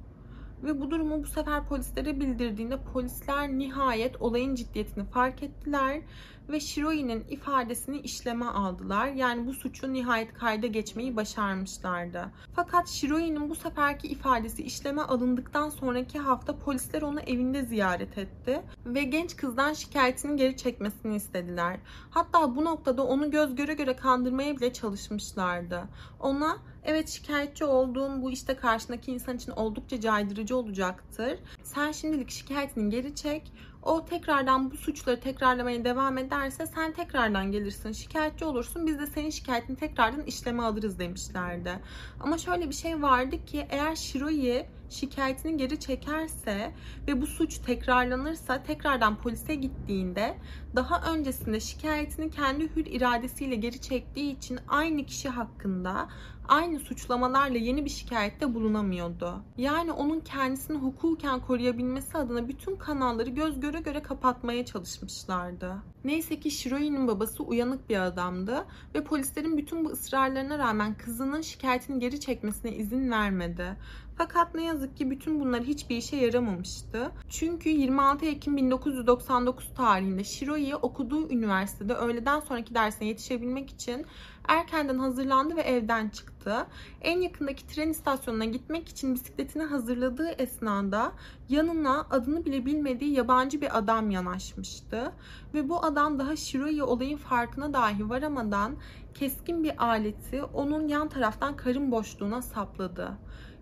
Ve 0.63 0.81
bu 0.81 0.91
durumu 0.91 1.23
bu 1.23 1.27
sefer 1.27 1.65
polislere 1.65 2.19
bildirdiğinde 2.19 2.77
polisler 2.93 3.49
nihayet 3.49 4.21
olayın 4.21 4.55
ciddiyetini 4.55 5.05
fark 5.05 5.43
ettiler 5.43 6.01
ve 6.49 6.59
Shiroi'nin 6.59 7.25
ifadesini 7.29 7.99
işleme 7.99 8.45
aldılar. 8.45 9.07
Yani 9.07 9.47
bu 9.47 9.53
suçu 9.53 9.93
nihayet 9.93 10.33
kayda 10.33 10.67
geçmeyi 10.67 11.15
başarmışlardı. 11.15 12.31
Fakat 12.55 12.87
Shiroi'nin 12.87 13.49
bu 13.49 13.55
seferki 13.55 14.07
ifadesi 14.07 14.63
işleme 14.63 15.01
alındıktan 15.01 15.69
sonraki 15.69 16.19
hafta 16.19 16.59
polisler 16.59 17.01
onu 17.01 17.19
evinde 17.19 17.63
ziyaret 17.63 18.17
etti 18.17 18.61
ve 18.85 19.03
genç 19.03 19.35
kızdan 19.35 19.73
şikayetini 19.73 20.37
geri 20.37 20.57
çekmesini 20.57 21.15
istediler. 21.15 21.79
Hatta 22.09 22.55
bu 22.55 22.65
noktada 22.65 23.03
onu 23.03 23.31
göz 23.31 23.55
göre 23.55 23.73
göre 23.73 23.95
kandırmaya 23.95 24.57
bile 24.57 24.73
çalışmışlardı. 24.73 25.83
Ona 26.19 26.57
evet 26.87 27.09
şikayetçi 27.09 27.65
olduğun 27.65 28.21
bu 28.21 28.31
işte 28.31 28.55
karşındaki 28.55 29.11
insan 29.11 29.37
için 29.37 29.51
oldukça 29.51 30.01
caydırıcı 30.01 30.57
olacaktır. 30.57 31.39
Sen 31.63 31.91
şimdilik 31.91 32.29
şikayetini 32.29 32.89
geri 32.89 33.15
çek 33.15 33.51
o 33.83 34.05
tekrardan 34.05 34.71
bu 34.71 34.77
suçları 34.77 35.19
tekrarlamaya 35.19 35.85
devam 35.85 36.17
ederse 36.17 36.67
sen 36.67 36.93
tekrardan 36.93 37.51
gelirsin 37.51 37.91
şikayetçi 37.91 38.45
olursun 38.45 38.87
biz 38.87 38.99
de 38.99 39.07
senin 39.07 39.29
şikayetini 39.29 39.77
tekrardan 39.77 40.21
işleme 40.21 40.63
alırız 40.63 40.99
demişlerdi. 40.99 41.79
Ama 42.19 42.37
şöyle 42.37 42.69
bir 42.69 42.75
şey 42.75 43.01
vardı 43.01 43.45
ki 43.45 43.67
eğer 43.69 43.95
Shiroi 43.95 44.65
şikayetini 44.89 45.57
geri 45.57 45.79
çekerse 45.79 46.71
ve 47.07 47.21
bu 47.21 47.27
suç 47.27 47.57
tekrarlanırsa 47.57 48.63
tekrardan 48.63 49.17
polise 49.21 49.55
gittiğinde 49.55 50.37
daha 50.75 51.13
öncesinde 51.13 51.59
şikayetini 51.59 52.31
kendi 52.31 52.75
hür 52.75 52.85
iradesiyle 52.85 53.55
geri 53.55 53.81
çektiği 53.81 54.37
için 54.37 54.59
aynı 54.67 55.05
kişi 55.05 55.29
hakkında 55.29 56.09
aynı 56.47 56.79
suçlamalarla 56.79 57.57
yeni 57.57 57.85
bir 57.85 57.89
şikayette 57.89 58.53
bulunamıyordu. 58.53 59.41
Yani 59.57 59.91
onun 59.91 60.19
kendisini 60.19 60.77
hukuken 60.77 61.39
koruyabilmesi 61.39 62.17
adına 62.17 62.47
bütün 62.47 62.75
kanalları 62.75 63.29
göz 63.29 63.59
göre 63.59 63.79
göre 63.79 64.01
kapatmaya 64.03 64.65
çalışmışlardı. 64.65 65.75
Neyse 66.03 66.39
ki 66.39 66.51
Shiroi'nin 66.51 67.07
babası 67.07 67.43
uyanık 67.43 67.89
bir 67.89 68.05
adamdı 68.05 68.65
ve 68.95 69.03
polislerin 69.03 69.57
bütün 69.57 69.85
bu 69.85 69.89
ısrarlarına 69.89 70.57
rağmen 70.57 70.97
kızının 70.97 71.41
şikayetini 71.41 71.99
geri 71.99 72.19
çekmesine 72.19 72.71
izin 72.71 73.11
vermedi. 73.11 73.77
Fakat 74.17 74.55
ne 74.55 74.63
yazık 74.63 74.97
ki 74.97 75.11
bütün 75.11 75.39
bunlar 75.39 75.63
hiçbir 75.63 75.97
işe 75.97 76.15
yaramamıştı. 76.15 77.11
Çünkü 77.29 77.69
26 77.69 78.25
Ekim 78.25 78.57
1999 78.57 79.69
tarihinde 79.75 80.23
Shiroi 80.23 80.75
okuduğu 80.75 81.29
üniversitede 81.29 81.93
öğleden 81.93 82.39
sonraki 82.39 82.75
dersine 82.75 83.07
yetişebilmek 83.07 83.69
için 83.69 84.05
erkenden 84.47 84.99
hazırlandı 84.99 85.55
ve 85.55 85.61
evden 85.61 86.09
çıktı. 86.09 86.67
En 87.01 87.21
yakındaki 87.21 87.67
tren 87.67 87.89
istasyonuna 87.89 88.45
gitmek 88.45 88.89
için 88.89 89.13
bisikletini 89.13 89.63
hazırladığı 89.63 90.29
esnada 90.29 91.11
yanına 91.49 92.07
adını 92.09 92.45
bile 92.45 92.65
bilmediği 92.65 93.13
yabancı 93.13 93.61
bir 93.61 93.77
adam 93.77 94.11
yanaşmıştı. 94.11 95.11
Ve 95.53 95.69
bu 95.69 95.85
adam 95.85 96.19
daha 96.19 96.35
Shiroi 96.35 96.83
olayın 96.83 97.17
farkına 97.17 97.73
dahi 97.73 98.09
varamadan 98.09 98.75
keskin 99.13 99.63
bir 99.63 99.85
aleti 99.85 100.43
onun 100.43 100.87
yan 100.87 101.09
taraftan 101.09 101.55
karın 101.55 101.91
boşluğuna 101.91 102.41
sapladı. 102.41 103.17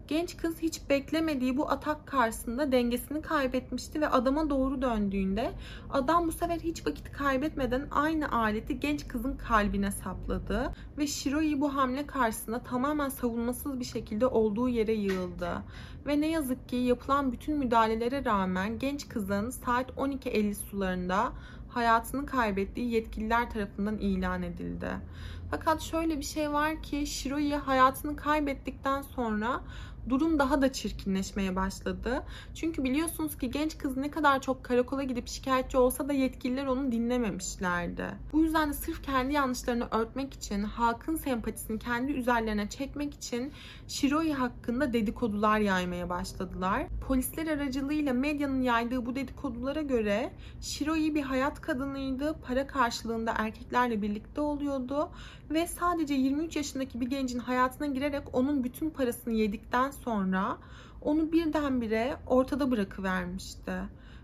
Genç 0.08 0.38
kız 0.38 0.60
hiç 0.62 0.82
beklemediği 0.90 1.58
bu 1.58 1.70
atak 1.72 2.08
karşısında 2.08 2.72
dengesini 2.72 3.22
kaybetmişti 3.22 4.02
ve 4.02 4.08
adama 4.08 4.50
doğru 4.50 4.82
döndüğünde 4.82 5.52
adam 5.90 6.28
bu 6.28 6.32
sefer 6.32 6.60
hiç 6.60 6.88
vakit 6.88 7.12
kaybetmeden 7.12 7.88
aynı 7.92 8.32
aleti 8.32 8.80
genç 8.80 9.08
kızın 9.08 9.38
kalbine 9.38 9.92
sapladı 9.92 10.74
ve 10.98 11.08
Shiroi 11.08 11.62
bu 11.62 11.76
hamle 11.76 12.08
karşısında 12.08 12.64
tamamen 12.64 13.10
savunmasız 13.10 13.80
bir 13.80 13.86
şekilde 13.86 14.28
olduğu 14.28 14.70
yere 14.70 14.94
yığıldı. 14.94 15.64
Ve 16.08 16.22
ne 16.22 16.28
yazık 16.28 16.70
ki 16.70 16.76
yapılan 16.76 17.32
bütün 17.32 17.58
müdahalelere 17.58 18.26
rağmen 18.26 18.80
genç 18.80 19.08
kızın 19.10 19.50
saat 19.50 19.92
12.50 19.92 20.54
sularında 20.54 21.32
hayatını 21.70 22.26
kaybettiği 22.26 22.92
yetkililer 22.92 23.50
tarafından 23.50 23.98
ilan 23.98 24.44
edildi. 24.44 24.90
Fakat 25.52 25.82
şöyle 25.82 26.18
bir 26.18 26.24
şey 26.24 26.54
var 26.54 26.84
ki 26.84 27.08
Shiroi 27.08 27.56
hayatını 27.56 28.16
kaybettikten 28.16 29.02
sonra 29.02 29.62
durum 30.10 30.40
daha 30.40 30.62
da 30.62 30.74
çirkinleşmeye 30.74 31.56
başladı. 31.56 32.24
Çünkü 32.56 32.84
biliyorsunuz 32.84 33.38
ki 33.38 33.52
genç 33.52 33.78
kız 33.78 33.98
ne 33.98 34.12
kadar 34.12 34.42
çok 34.42 34.64
karakola 34.64 35.04
gidip 35.04 35.28
şikayetçi 35.28 35.78
olsa 35.78 36.10
da 36.10 36.14
yetkililer 36.14 36.66
onu 36.66 36.92
dinlememişlerdi. 36.92 38.06
Bu 38.34 38.44
yüzden 38.44 38.70
de 38.70 38.74
sırf 38.74 39.04
kendi 39.04 39.34
yanlışlarını 39.34 39.88
örtmek 39.92 40.34
için, 40.34 40.64
halkın 40.64 41.16
sempatisini 41.16 41.80
kendi 41.80 42.12
üzerlerine 42.12 42.70
çekmek 42.70 43.14
için 43.14 43.52
Shiroi 43.88 44.34
hakkında 44.34 44.94
dedikodular 44.94 45.60
yaymaya 45.60 46.10
başladılar. 46.10 46.88
Polisler 47.08 47.48
aracılığıyla 47.48 48.14
medyanın 48.14 48.62
yaydığı 48.62 49.06
bu 49.06 49.16
dedikodulara 49.16 49.82
göre 49.82 50.32
Shiroi 50.62 51.16
bir 51.16 51.22
hayat 51.22 51.62
kadınıydı. 51.62 52.36
Para 52.48 52.68
karşılığında 52.68 53.34
erkeklerle 53.38 54.02
birlikte 54.02 54.42
oluyordu 54.42 55.10
ve 55.50 55.68
sadece 55.68 56.14
23 56.14 56.56
yaşındaki 56.56 57.02
bir 57.02 57.08
gencin 57.08 57.40
hayatına 57.40 57.88
girerek 57.88 58.24
onun 58.34 58.64
bütün 58.64 58.90
parasını 58.90 59.34
yedikten 59.34 59.92
sonra 60.04 60.58
onu 61.02 61.32
birdenbire 61.32 62.18
ortada 62.28 62.72
bırakıvermişti. 62.72 63.74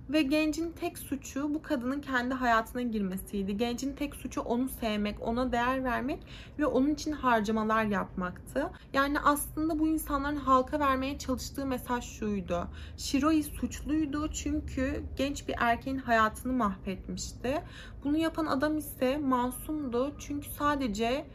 Ve 0.10 0.22
gencin 0.22 0.72
tek 0.72 0.98
suçu 0.98 1.54
bu 1.54 1.62
kadının 1.62 2.02
kendi 2.02 2.34
hayatına 2.34 2.82
girmesiydi. 2.82 3.58
Gencin 3.58 3.96
tek 3.96 4.16
suçu 4.16 4.42
onu 4.42 4.70
sevmek, 4.70 5.22
ona 5.22 5.52
değer 5.52 5.84
vermek 5.84 6.20
ve 6.60 6.66
onun 6.66 6.90
için 6.90 7.12
harcamalar 7.12 7.84
yapmaktı. 7.84 8.70
Yani 8.94 9.20
aslında 9.20 9.80
bu 9.80 9.88
insanların 9.88 10.36
halka 10.36 10.80
vermeye 10.80 11.18
çalıştığı 11.18 11.66
mesaj 11.66 12.04
şuydu. 12.04 12.68
Shiroi 12.98 13.44
suçluydu 13.44 14.32
çünkü 14.34 15.04
genç 15.18 15.48
bir 15.48 15.56
erkeğin 15.58 15.98
hayatını 15.98 16.54
mahvetmişti. 16.54 17.62
Bunu 18.04 18.18
yapan 18.18 18.46
adam 18.46 18.78
ise 18.78 19.18
masumdu 19.18 20.14
çünkü 20.20 20.50
sadece 20.50 21.26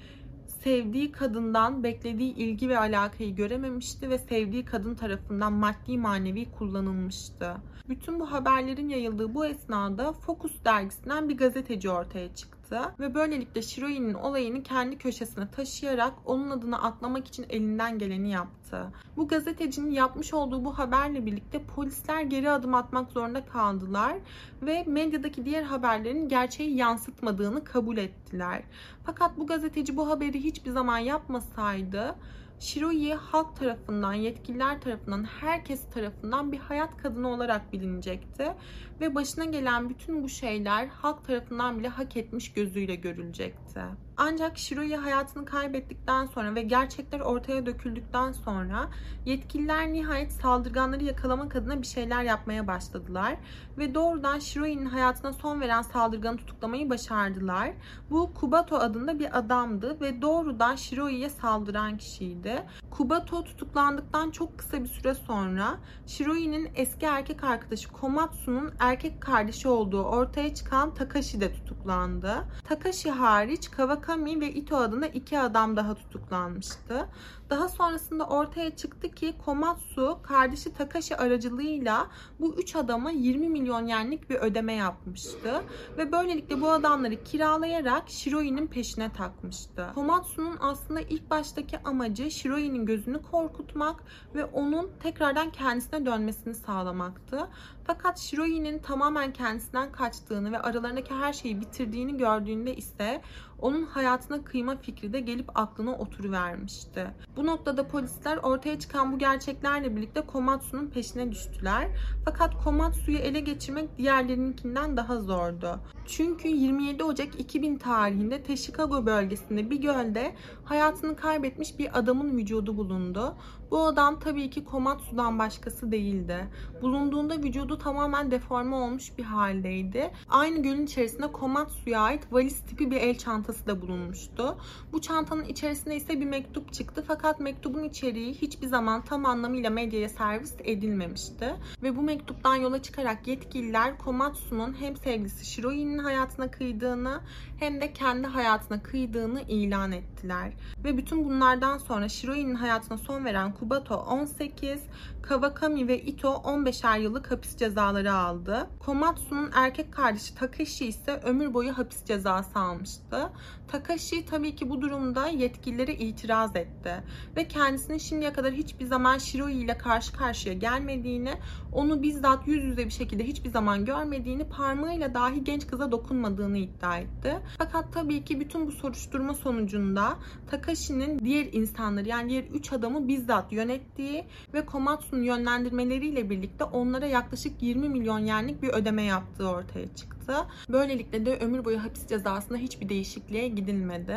sevdiği 0.64 1.12
kadından 1.12 1.82
beklediği 1.82 2.34
ilgi 2.34 2.68
ve 2.68 2.78
alakayı 2.78 3.34
görememişti 3.34 4.10
ve 4.10 4.18
sevdiği 4.18 4.64
kadın 4.64 4.94
tarafından 4.94 5.52
maddi 5.52 5.98
manevi 5.98 6.50
kullanılmıştı. 6.58 7.56
Bütün 7.88 8.20
bu 8.20 8.32
haberlerin 8.32 8.88
yayıldığı 8.88 9.34
bu 9.34 9.46
esnada 9.46 10.12
Focus 10.12 10.52
dergisinden 10.64 11.28
bir 11.28 11.36
gazeteci 11.36 11.90
ortaya 11.90 12.34
çıktı 12.34 12.55
ve 13.00 13.14
böylelikle 13.14 13.62
Shiroi'nin 13.62 14.14
olayını 14.14 14.62
kendi 14.62 14.98
köşesine 14.98 15.50
taşıyarak 15.50 16.14
onun 16.24 16.50
adını 16.50 16.82
atlamak 16.82 17.28
için 17.28 17.46
elinden 17.48 17.98
geleni 17.98 18.30
yaptı. 18.30 18.86
Bu 19.16 19.28
gazetecinin 19.28 19.90
yapmış 19.90 20.34
olduğu 20.34 20.64
bu 20.64 20.78
haberle 20.78 21.26
birlikte 21.26 21.62
polisler 21.62 22.20
geri 22.22 22.50
adım 22.50 22.74
atmak 22.74 23.10
zorunda 23.10 23.44
kaldılar 23.44 24.16
ve 24.62 24.84
medyadaki 24.86 25.44
diğer 25.44 25.62
haberlerin 25.62 26.28
gerçeği 26.28 26.76
yansıtmadığını 26.76 27.64
kabul 27.64 27.96
ettiler. 27.96 28.62
Fakat 29.06 29.38
bu 29.38 29.46
gazeteci 29.46 29.96
bu 29.96 30.10
haberi 30.10 30.44
hiçbir 30.44 30.70
zaman 30.70 30.98
yapmasaydı 30.98 32.14
Shiroi 32.60 33.14
halk 33.14 33.56
tarafından, 33.56 34.12
yetkililer 34.12 34.80
tarafından, 34.80 35.24
herkes 35.24 35.90
tarafından 35.90 36.52
bir 36.52 36.58
hayat 36.58 36.96
kadını 36.96 37.28
olarak 37.28 37.72
bilinecekti. 37.72 38.52
Ve 39.00 39.14
başına 39.14 39.44
gelen 39.44 39.88
bütün 39.88 40.22
bu 40.22 40.28
şeyler 40.28 40.86
halk 40.86 41.24
tarafından 41.24 41.78
bile 41.78 41.88
hak 41.88 42.16
etmiş 42.16 42.52
gözüyle 42.52 42.94
görülecekti. 42.94 43.80
Ancak 44.18 44.58
Shiroi 44.58 44.96
hayatını 44.96 45.44
kaybettikten 45.44 46.26
sonra 46.26 46.54
ve 46.54 46.62
gerçekler 46.62 47.20
ortaya 47.20 47.66
döküldükten 47.66 48.32
sonra 48.32 48.88
yetkililer 49.24 49.92
nihayet 49.92 50.32
saldırganları 50.32 51.04
yakalamak 51.04 51.56
adına 51.56 51.82
bir 51.82 51.86
şeyler 51.86 52.22
yapmaya 52.22 52.66
başladılar. 52.66 53.36
Ve 53.78 53.94
doğrudan 53.94 54.38
Shiroi'nin 54.38 54.86
hayatına 54.86 55.32
son 55.32 55.60
veren 55.60 55.82
saldırganı 55.82 56.36
tutuklamayı 56.36 56.90
başardılar. 56.90 57.72
Bu 58.10 58.34
Kubato 58.34 58.76
adında 58.76 59.18
bir 59.18 59.38
adamdı 59.38 60.00
ve 60.00 60.22
doğrudan 60.22 60.76
Shiroi'ye 60.76 61.30
saldıran 61.30 61.96
kişiydi. 61.96 62.62
Kubato 62.90 63.44
tutuklandıktan 63.44 64.30
çok 64.30 64.58
kısa 64.58 64.84
bir 64.84 64.88
süre 64.88 65.14
sonra 65.14 65.78
Shiroi'nin 66.06 66.70
eski 66.74 67.06
erkek 67.06 67.44
arkadaşı 67.44 67.92
Komatsu'nun 67.92 68.72
erkek 68.78 69.20
kardeşi 69.20 69.68
olduğu 69.68 70.02
ortaya 70.02 70.54
çıkan 70.54 70.94
Takashi 70.94 71.40
de 71.40 71.52
tutuklandı. 71.52 72.34
Takashi 72.68 73.10
hariç 73.10 73.70
Kawakami 73.70 74.05
ve 74.40 74.52
Ito 74.52 74.76
adında 74.76 75.06
iki 75.06 75.38
adam 75.38 75.76
daha 75.76 75.94
tutuklanmıştı. 75.94 77.08
Daha 77.50 77.68
sonrasında 77.68 78.26
ortaya 78.26 78.76
çıktı 78.76 79.08
ki 79.08 79.34
Komatsu 79.44 80.18
kardeşi 80.22 80.72
Takashi 80.72 81.16
aracılığıyla 81.16 82.06
bu 82.40 82.54
üç 82.54 82.76
adama 82.76 83.10
20 83.10 83.48
milyon 83.48 83.86
yenlik 83.86 84.30
bir 84.30 84.36
ödeme 84.36 84.72
yapmıştı. 84.72 85.62
Ve 85.98 86.12
böylelikle 86.12 86.60
bu 86.60 86.70
adamları 86.70 87.24
kiralayarak 87.24 88.08
Shiroi'nin 88.08 88.66
peşine 88.66 89.12
takmıştı. 89.12 89.86
Komatsu'nun 89.94 90.56
aslında 90.60 91.00
ilk 91.00 91.30
baştaki 91.30 91.78
amacı 91.78 92.30
Shiroi'nin 92.30 92.86
gözünü 92.86 93.22
korkutmak 93.22 94.02
ve 94.34 94.44
onun 94.44 94.90
tekrardan 95.02 95.50
kendisine 95.50 96.06
dönmesini 96.06 96.54
sağlamaktı. 96.54 97.48
Fakat 97.86 98.18
Shiroi'nin 98.18 98.78
tamamen 98.78 99.32
kendisinden 99.32 99.92
kaçtığını 99.92 100.52
ve 100.52 100.58
aralarındaki 100.58 101.14
her 101.14 101.32
şeyi 101.32 101.60
bitirdiğini 101.60 102.16
gördüğünde 102.16 102.76
ise 102.76 103.22
onun 103.60 103.82
hayatına 103.82 104.44
kıyma 104.44 104.76
fikri 104.76 105.12
de 105.12 105.20
gelip 105.20 105.58
aklına 105.58 105.96
oturuvermişti. 105.96 107.06
Bu 107.36 107.46
noktada 107.46 107.88
polisler 107.88 108.36
ortaya 108.36 108.78
çıkan 108.78 109.12
bu 109.12 109.18
gerçeklerle 109.18 109.96
birlikte 109.96 110.20
Komatsu'nun 110.20 110.86
peşine 110.86 111.32
düştüler. 111.32 111.88
Fakat 112.24 112.64
Komatsu'yu 112.64 113.18
ele 113.18 113.40
geçirmek 113.40 113.98
diğerlerininkinden 113.98 114.96
daha 114.96 115.20
zordu. 115.20 115.80
Çünkü 116.06 116.48
27 116.48 117.04
Ocak 117.04 117.40
2000 117.40 117.76
tarihinde 117.76 118.42
Teşikago 118.42 119.06
bölgesinde 119.06 119.70
bir 119.70 119.80
gölde 119.80 120.34
hayatını 120.66 121.16
kaybetmiş 121.16 121.78
bir 121.78 121.98
adamın 121.98 122.36
vücudu 122.36 122.76
bulundu. 122.76 123.36
Bu 123.70 123.86
adam 123.86 124.18
tabii 124.18 124.50
ki 124.50 124.64
Komatsu'dan 124.64 125.38
başkası 125.38 125.92
değildi. 125.92 126.48
Bulunduğunda 126.82 127.38
vücudu 127.38 127.78
tamamen 127.78 128.30
deforme 128.30 128.76
olmuş 128.76 129.18
bir 129.18 129.24
haldeydi. 129.24 130.10
Aynı 130.28 130.62
gölün 130.62 130.84
içerisinde 130.84 131.32
Komatsu'ya 131.32 132.00
ait 132.00 132.32
valiz 132.32 132.60
tipi 132.60 132.90
bir 132.90 132.96
el 132.96 133.18
çantası 133.18 133.66
da 133.66 133.82
bulunmuştu. 133.82 134.58
Bu 134.92 135.00
çantanın 135.00 135.44
içerisinde 135.44 135.96
ise 135.96 136.20
bir 136.20 136.26
mektup 136.26 136.72
çıktı 136.72 137.04
fakat 137.08 137.40
mektubun 137.40 137.84
içeriği 137.84 138.34
hiçbir 138.34 138.66
zaman 138.66 139.04
tam 139.04 139.26
anlamıyla 139.26 139.70
medyaya 139.70 140.08
servis 140.08 140.54
edilmemişti. 140.64 141.54
Ve 141.82 141.96
bu 141.96 142.02
mektuptan 142.02 142.56
yola 142.56 142.82
çıkarak 142.82 143.26
yetkililer 143.26 143.98
Komatsu'nun 143.98 144.80
hem 144.80 144.96
sevgilisi 144.96 145.46
Shiroi'nin 145.46 145.98
hayatına 145.98 146.50
kıydığını 146.50 147.20
hem 147.58 147.80
de 147.80 147.92
kendi 147.92 148.26
hayatına 148.26 148.82
kıydığını 148.82 149.42
ilan 149.42 149.92
ettiler. 149.92 150.52
Ve 150.84 150.96
bütün 150.96 151.24
bunlardan 151.24 151.78
sonra 151.78 152.08
Shiroi'nin 152.08 152.54
hayatına 152.54 152.98
son 152.98 153.24
veren 153.24 153.52
Kubato 153.52 153.94
18, 153.94 154.80
Kawakami 155.28 155.88
ve 155.88 156.02
Ito 156.02 156.28
15'er 156.28 157.00
yıllık 157.00 157.30
hapis 157.30 157.56
cezaları 157.56 158.12
aldı. 158.12 158.66
Komatsu'nun 158.78 159.50
erkek 159.54 159.92
kardeşi 159.92 160.34
Takashi 160.34 160.86
ise 160.86 161.20
ömür 161.24 161.54
boyu 161.54 161.78
hapis 161.78 162.04
cezası 162.04 162.58
almıştı. 162.58 163.30
Takashi 163.68 164.26
tabii 164.26 164.56
ki 164.56 164.70
bu 164.70 164.80
durumda 164.80 165.28
yetkililere 165.28 165.94
itiraz 165.94 166.56
etti 166.56 166.94
ve 167.36 167.48
kendisinin 167.48 167.98
şimdiye 167.98 168.32
kadar 168.32 168.52
hiçbir 168.52 168.86
zaman 168.86 169.18
Shiroi 169.18 169.52
ile 169.52 169.78
karşı 169.78 170.12
karşıya 170.12 170.54
gelmediğini, 170.54 171.34
onu 171.72 172.02
bizzat 172.02 172.48
yüz 172.48 172.64
yüze 172.64 172.84
bir 172.84 172.90
şekilde 172.90 173.24
hiçbir 173.24 173.50
zaman 173.50 173.84
görmediğini, 173.84 174.48
parmağıyla 174.48 175.14
dahi 175.14 175.44
genç 175.44 175.66
kıza 175.66 175.92
dokunmadığını 175.92 176.58
iddia 176.58 176.98
etti. 176.98 177.36
Fakat 177.58 177.92
tabii 177.92 178.24
ki 178.24 178.40
bütün 178.40 178.66
bu 178.66 178.72
soruşturma 178.72 179.34
sonucunda 179.34 180.16
Takashi'nin 180.50 181.18
diğer 181.18 181.52
insanları 181.52 182.08
yani 182.08 182.28
diğer 182.30 182.44
3 182.44 182.72
adamı 182.72 183.08
bizzat 183.08 183.52
yönettiği 183.52 184.24
ve 184.54 184.66
Komatsu'nun 184.66 185.15
yönlendirmeleriyle 185.22 186.30
birlikte 186.30 186.64
onlara 186.64 187.06
yaklaşık 187.06 187.62
20 187.62 187.88
milyon 187.88 188.18
yenlik 188.18 188.62
bir 188.62 188.68
ödeme 188.68 189.02
yaptığı 189.02 189.48
ortaya 189.48 189.94
çıktı. 189.94 190.34
Böylelikle 190.68 191.26
de 191.26 191.36
ömür 191.36 191.64
boyu 191.64 191.84
hapis 191.84 192.06
cezasında 192.06 192.58
hiçbir 192.58 192.88
değişikliğe 192.88 193.48
gidilmedi. 193.48 194.16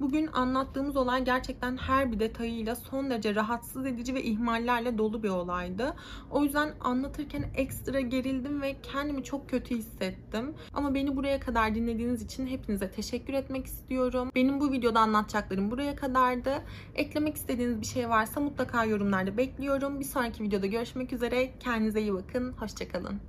Bugün 0.00 0.26
anlattığımız 0.26 0.96
olay 0.96 1.24
gerçekten 1.24 1.76
her 1.76 2.12
bir 2.12 2.20
detayıyla 2.20 2.76
son 2.76 3.10
derece 3.10 3.34
rahatsız 3.34 3.86
edici 3.86 4.14
ve 4.14 4.22
ihmallerle 4.22 4.98
dolu 4.98 5.22
bir 5.22 5.28
olaydı. 5.28 5.94
O 6.30 6.44
yüzden 6.44 6.74
anlatırken 6.80 7.44
ekstra 7.54 8.00
gerildim 8.00 8.62
ve 8.62 8.76
kendimi 8.82 9.24
çok 9.24 9.50
kötü 9.50 9.76
hissettim. 9.76 10.54
Ama 10.74 10.94
beni 10.94 11.16
buraya 11.16 11.40
kadar 11.40 11.74
dinlediğiniz 11.74 12.22
için 12.22 12.46
hepinize 12.46 12.90
teşekkür 12.90 13.32
etmek 13.32 13.66
istiyorum. 13.66 14.30
Benim 14.34 14.60
bu 14.60 14.72
videoda 14.72 15.00
anlatacaklarım 15.00 15.70
buraya 15.70 15.96
kadardı. 15.96 16.62
Eklemek 16.94 17.36
istediğiniz 17.36 17.80
bir 17.80 17.86
şey 17.86 18.08
varsa 18.08 18.40
mutlaka 18.40 18.84
yorumlarda 18.84 19.36
bekliyorum. 19.36 20.00
Bir 20.00 20.04
sonraki 20.38 20.44
videoda 20.44 20.66
görüşmek 20.66 21.12
üzere. 21.12 21.50
Kendinize 21.60 22.00
iyi 22.00 22.14
bakın. 22.14 22.52
Hoşçakalın. 22.52 23.20